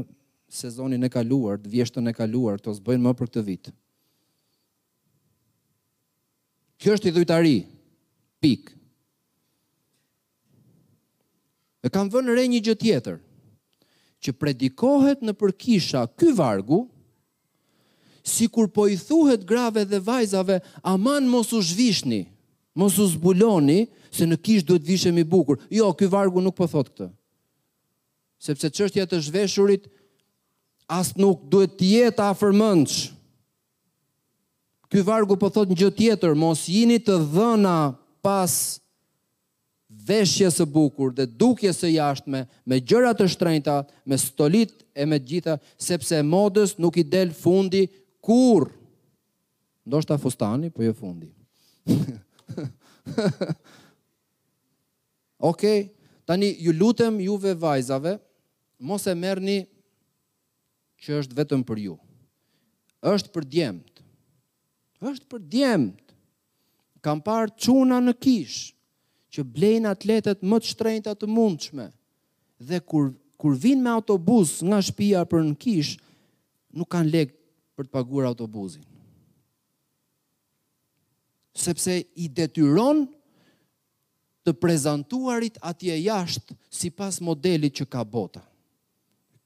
[0.57, 3.70] sezonin e kaluar, të vjeshtën e kaluar, të bëjnë më për këtë vit.
[6.82, 7.57] Kjo është i dhujtari,
[8.43, 8.72] pik.
[11.87, 13.20] E kam vënë re një gjë tjetër,
[14.26, 16.82] që predikohet në përkisha ky vargu,
[18.26, 22.24] si kur po i thuhet grave dhe vajzave, aman mos u zhvishni,
[22.74, 25.59] mos u zbuloni, se në kish duhet vishëm i bukur.
[25.71, 27.09] Jo, ky vargu nuk po thot këtë.
[28.45, 29.87] Sepse çështja të zhveshurit
[30.93, 33.13] as nuk duhet të jetë fërmëndsh
[34.87, 37.73] Ky vargu po thot një gjë tjetër, mos jini të dhëna
[38.23, 38.53] pas
[40.07, 45.19] veshjes së bukur dhe dukjes së jashtme me gjëra të shtrenjta, me stolit e me
[45.19, 47.89] gjitha, sepse modës nuk i del fundi
[48.23, 48.69] kur.
[49.83, 51.33] Ndoshta fustani, po jo fundi.
[55.39, 55.91] Okej,
[56.24, 58.16] tani ju lutem juve vajzave,
[58.78, 59.59] mos e merni
[61.05, 61.97] që është vetëm për ju.
[63.07, 63.99] është për djemët.
[65.11, 66.03] është për djemët.
[67.05, 68.72] Kam parë quna në kish,
[69.30, 71.87] që blejnë atletet më të shtrejnë të mundshme,
[72.68, 75.93] dhe kur, kur vinë me autobus nga shpia për në kish,
[76.76, 77.32] nuk kanë legë
[77.76, 78.82] për të pagur autobusin.
[81.55, 83.07] Sepse i detyronë
[84.47, 88.39] të prezantuarit atje jashtë si pas modelit që ka bota.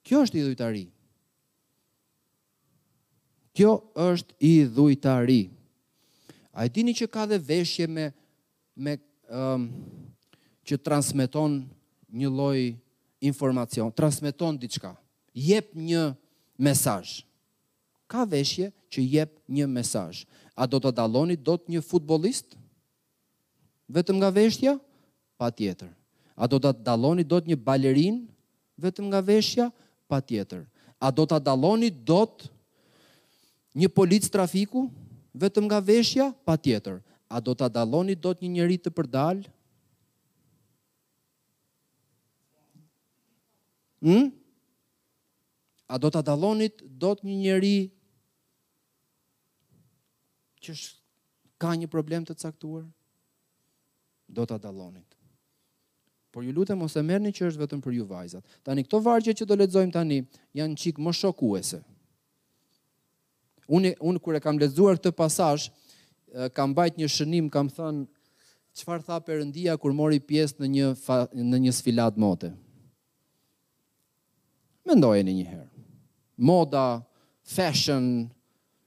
[0.04, 0.84] Kjo është i dhujtari.
[3.56, 3.72] Kjo
[4.04, 5.40] është i dhujtari.
[6.52, 8.06] A e dini që ka dhe veshje me,
[8.84, 8.98] me
[9.32, 9.64] um,
[10.68, 11.62] që transmiton
[12.12, 12.60] një loj
[13.24, 14.92] informacion, transmiton diçka,
[15.32, 16.10] jep një
[16.60, 17.22] mesaj.
[18.10, 20.26] Ka veshje që jep një mesaj.
[20.60, 22.52] A do të daloni, do të një futbolist?
[23.88, 24.28] Vetëm nga veshtja?
[24.28, 24.76] Vetëm nga veshtja?
[25.40, 25.88] pa tjetër.
[26.36, 28.16] A do të daloni do të një balerin,
[28.80, 29.70] vetëm nga veshja,
[30.08, 30.66] pa tjetër.
[31.00, 32.50] A do të daloni do të
[33.80, 34.84] një policë trafiku,
[35.42, 37.00] vetëm nga veshja, pa tjetër.
[37.32, 39.48] A do të daloni do të një njëri të përdalë,
[44.00, 44.30] Hmm?
[45.92, 47.92] A do të dalonit, do të një njëri
[50.64, 52.88] që shka një problem të caktuar?
[54.24, 55.09] Do të dalonit.
[56.30, 58.44] Por ju lutem mos e merrni që është vetëm për ju vajzat.
[58.64, 60.18] Tani këto vargje që do lexojmë tani
[60.58, 61.80] janë çik më shokuese.
[63.70, 65.66] Unë un kur e kam lexuar këtë pasazh,
[66.54, 68.04] kam bajt një shënim, kam thën
[68.78, 72.52] çfarë tha Perëndia kur mori pjesë në një fa, në një sfilat mode.
[74.86, 75.66] Mendojeni një herë.
[76.50, 76.86] Moda,
[77.42, 78.06] fashion,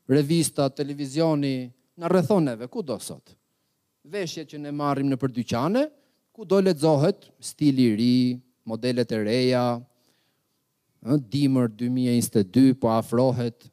[0.09, 1.55] revista, televizioni,
[1.99, 3.35] në rrethoneve, ku do sot?
[4.11, 5.83] Veshjet që ne marrim në për dyqane,
[6.33, 8.17] ku do lexohet stili i ri,
[8.65, 9.63] modelet e reja,
[11.05, 13.69] ë dimër 2022 po afrohet,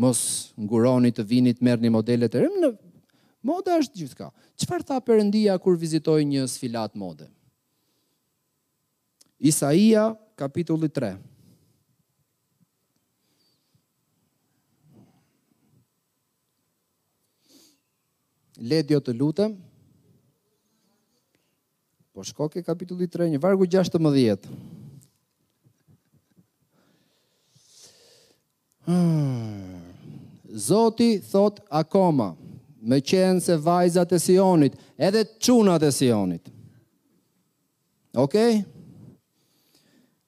[0.00, 2.56] mos nguroni të vinit merrni modelet e reja.
[2.62, 2.70] Në
[3.46, 4.30] moda është gjithka.
[4.60, 7.28] Qëfar tha përëndia kur vizitoj një sfilat mode?
[9.40, 11.14] Isaia, kapitulli 3.
[18.60, 19.60] Ledjo të lutëm.
[22.20, 24.42] Por shkoke kapitulli 3, një vargu 16.
[28.84, 29.78] Hmm.
[30.52, 32.34] Zoti thot akoma,
[32.82, 36.52] me qenë se vajzat e sionit, edhe të qunat e sionit.
[38.12, 38.58] Okej?
[38.60, 39.16] Okay?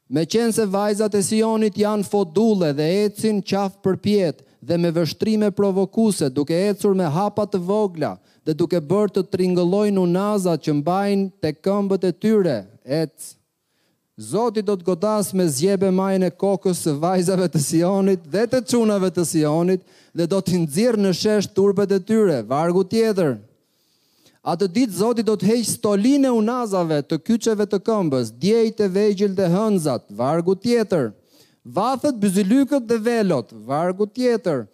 [0.09, 4.91] Me qenë se vajzat e sionit janë fodule dhe ecin qaf për pjetë, dhe me
[4.95, 8.15] vështrime provokuse, duke ecur me hapa të vogla
[8.47, 12.57] dhe duke bërë të tringëllojnë unazat që mbajnë të këmbët e tyre,
[13.03, 13.31] ec.
[14.31, 18.61] Zoti do të godas me zjebe majën e kokës së vajzave të Sionit dhe të
[18.71, 19.83] çunave të Sionit
[20.19, 23.39] dhe do të ndzirë në shesh turpet e tyre, vargu tjetër.
[24.53, 29.35] Atë ditë Zoti do të heqë stoline unazave të kyçeve të këmbës, djejtë e vegjël
[29.39, 31.13] dhe hënzat, vargu tjetër
[31.65, 34.65] vathët, bëzilykët dhe velot, vargu tjetër,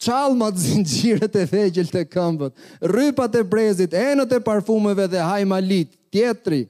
[0.00, 2.54] qalmat zinqiret e vejgjel të këmbët,
[2.94, 6.62] rypat e brezit, enët e parfumeve dhe hajmalit, tjetëri,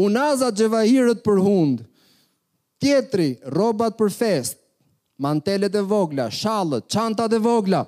[0.00, 1.82] unazat gjevahirët për hund,
[2.82, 4.56] tjetëri, robat për fest,
[5.22, 7.84] mantelet e vogla, shalët, qantat e vogla,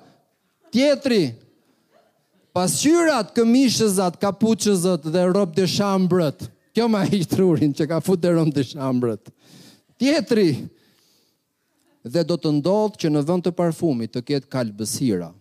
[0.73, 1.23] tjetëri,
[2.55, 8.35] pasyrat, këmishëzat, kapuqëzët dhe rob të shambrët, kjo ma i shtrurin që ka fut të
[8.37, 9.27] rob shambrët,
[9.97, 10.47] tjetëri, tjetëri,
[12.05, 15.31] dhe do të ndodhë që në vënd të parfumit të ketë kalbësira,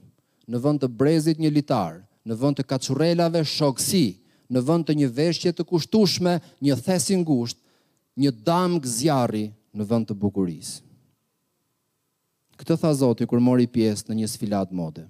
[0.49, 4.05] në vënd të brezit një litar, në vënd të kacurelave shoksi,
[4.55, 7.61] në vënd të një veshje të kushtushme, një thesin gusht,
[8.23, 9.45] një damë gëzjarri
[9.77, 10.79] në vënd të bukuris.
[12.57, 15.05] Këtë tha Zoti kur mori pjesë në një sfilat mode.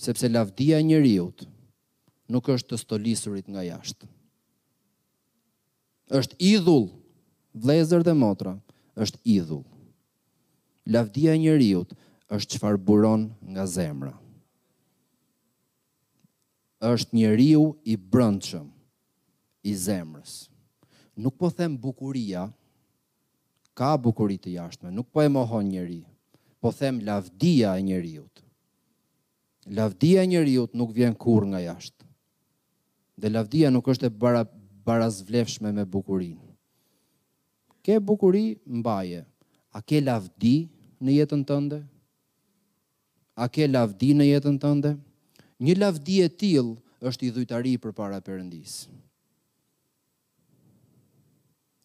[0.00, 1.28] Sepse lavdia e njeriu
[2.32, 4.08] nuk është të stolisurit nga jashtë.
[6.18, 6.88] Është idhull
[7.54, 8.54] vlezër dhe motra,
[8.94, 9.64] është idhull.
[10.86, 11.94] Lavdia e njeriut
[12.34, 14.12] është çfarë buron nga zemra.
[16.84, 18.66] Është njeriu i brëndshëm
[19.64, 20.32] i zemrës.
[21.16, 22.50] Nuk po them bukuria
[23.78, 26.02] ka bukurit të jashtme, nuk po e mohon njeri,
[26.60, 28.42] po them lavdia e njerëzit.
[29.70, 32.04] Lavdia e njerëzit nuk vjen kurrë nga jashtë.
[33.16, 34.14] Dhe lavdia nuk është e
[34.84, 36.43] barazvlefshme me bukurinë.
[37.84, 39.26] Ke bukuri, mbaje.
[39.68, 40.68] A ke lavdi
[41.04, 41.82] në jetën tënde?
[43.36, 44.94] A ke lavdi në jetën tënde?
[45.60, 48.86] Një lavdi e tillë është i dhujtari për para përëndis.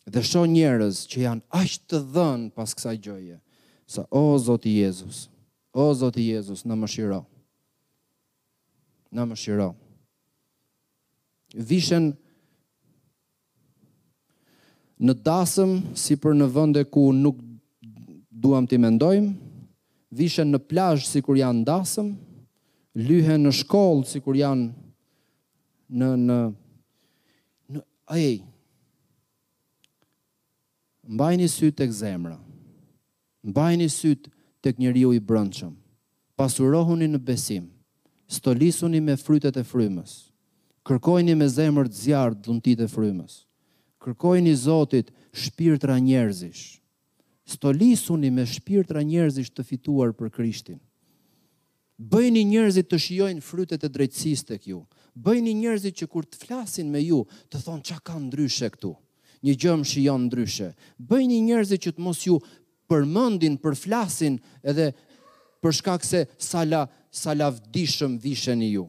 [0.09, 3.35] Dhe sho njerës që janë ashtë të dhënë pas kësa gjoje,
[3.85, 5.25] sa o Zoti Jezus,
[5.73, 7.19] o Zoti Jezus, në më shiro,
[9.13, 9.67] në më shiro.
[11.55, 12.09] Vishën,
[14.99, 17.37] në dasëm, si për në vënde ku nuk
[18.39, 19.31] duham të mendojmë,
[20.19, 22.11] vishën në plajë si kur janë dasëm,
[23.07, 24.65] lyhen në shkollë si kur janë
[25.87, 26.09] në...
[26.27, 28.39] në, në Ajej,
[31.13, 32.37] mbajni sytë të këzemra,
[33.45, 34.31] mbajni sytë
[34.65, 35.75] të kënjëri u i brëndshëm,
[36.39, 37.67] pasurohuni në besim,
[38.33, 40.15] stolisuni me frytet e frymës,
[40.89, 43.43] kërkojni me zemër të zjarë dhuntit e frymës,
[44.03, 46.79] kërkojni Zotit shpirtra njerëzish.
[47.49, 50.79] Stolisuni me shpirtra njerëzish të fituar për Krishtin.
[51.99, 54.81] Bëjni njerëzit të shijojnë frytet e drejtësisë tek ju.
[55.19, 57.17] Bëjni njerëzit që kur të flasin me ju,
[57.51, 58.93] të thonë çka ka ndryshe këtu.
[59.43, 60.69] Një gjë më shijon ndryshe.
[60.95, 62.37] Bëjni njerëzit që të mos ju
[62.89, 64.93] përmendin, përflasin edhe
[65.61, 67.33] për shkak se sa la sa
[68.23, 68.85] visheni ju,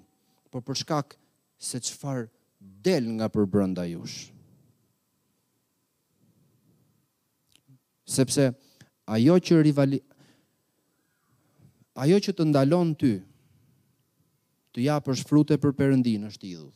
[0.50, 1.16] por për shkak
[1.58, 2.26] se çfarë
[2.60, 4.28] del nga përbrenda jush.
[8.10, 8.44] sepse
[9.06, 9.98] ajo që rivali
[12.04, 13.12] ajo që të ndalon ty
[14.74, 16.70] të japësh frute për Perëndin është idhull.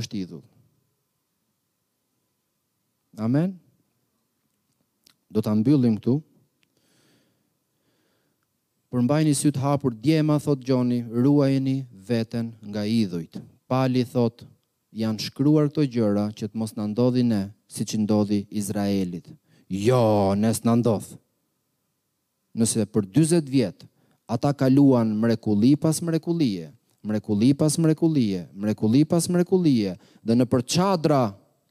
[0.00, 0.44] Është idhull.
[3.20, 3.52] Amen.
[5.28, 6.14] Do ta mbyllim këtu.
[8.90, 11.76] Përmbajni sy të hapur, djema thot Gjoni, ruajeni
[12.08, 13.36] veten nga idhujt.
[13.70, 14.46] Pali thot,
[14.98, 19.28] janë shkruar këto gjëra që të mos na ndodhi ne, si që ndodhi Izraelit.
[19.70, 20.02] Jo,
[20.38, 21.18] nes në ndodhë.
[22.58, 23.86] Nëse për 20 vjetë,
[24.30, 26.66] ata kaluan mrekuli pas mrekulie,
[27.06, 29.92] mrekuli pas mrekulie, mrekuli pas mrekulie,
[30.26, 31.20] dhe në për qadra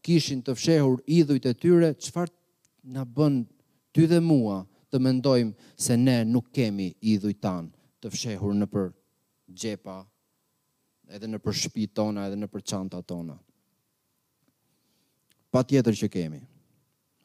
[0.04, 2.32] kishin të fshehur idhujt e tyre, qëfar
[2.96, 3.42] në bën
[3.94, 7.68] ty dhe mua të mendojmë se ne nuk kemi idhujt tanë
[8.02, 8.88] të fshehur në për
[9.60, 10.00] gjepa,
[11.12, 13.36] edhe në për shpi tona, edhe në për qanta tona
[15.52, 16.42] pa tjetër që kemi,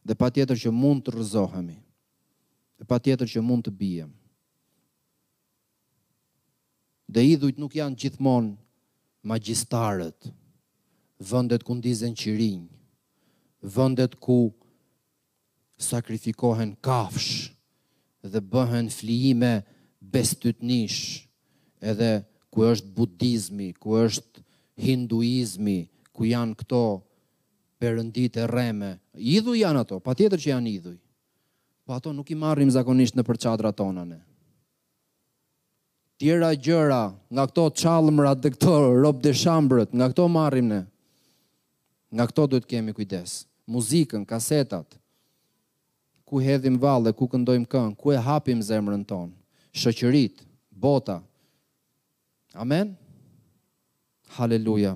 [0.07, 1.79] dhe pa tjetër që mund të rëzohemi,
[2.81, 4.12] dhe pa tjetër që mund të bijem.
[7.12, 8.53] Dhe idhujt nuk janë gjithmonë
[9.29, 10.20] magjistarët,
[11.29, 12.68] vëndet ku ndizën qirinjë,
[13.75, 14.41] vëndet ku
[15.89, 17.31] sakrifikohen kafsh
[18.31, 19.55] dhe bëhen flijime
[20.12, 20.99] bestytnish,
[21.91, 22.12] edhe
[22.53, 24.39] ku është budizmi, ku është
[24.85, 25.79] hinduizmi,
[26.14, 26.83] ku janë këto
[27.79, 28.91] perëndit e rreme.
[29.18, 30.97] Idhuj janë ato, patjetër që janë idhuj.
[31.85, 34.20] Po ato nuk i marrim zakonisht në përçadra tona ne.
[36.20, 37.03] Tjera gjëra
[37.35, 40.83] nga këto çallëmra të këto rob de shambrët, nga këto marrim ne.
[42.14, 43.43] Nga këto duhet kemi kujdes.
[43.66, 44.99] Muzikën, kasetat,
[46.29, 49.33] ku hedhim vallë, ku këndojmë këngë, ku e hapim zemrën tonë,
[49.75, 51.20] shoqërit, bota.
[52.55, 52.93] Amen.
[54.37, 54.95] Haleluja.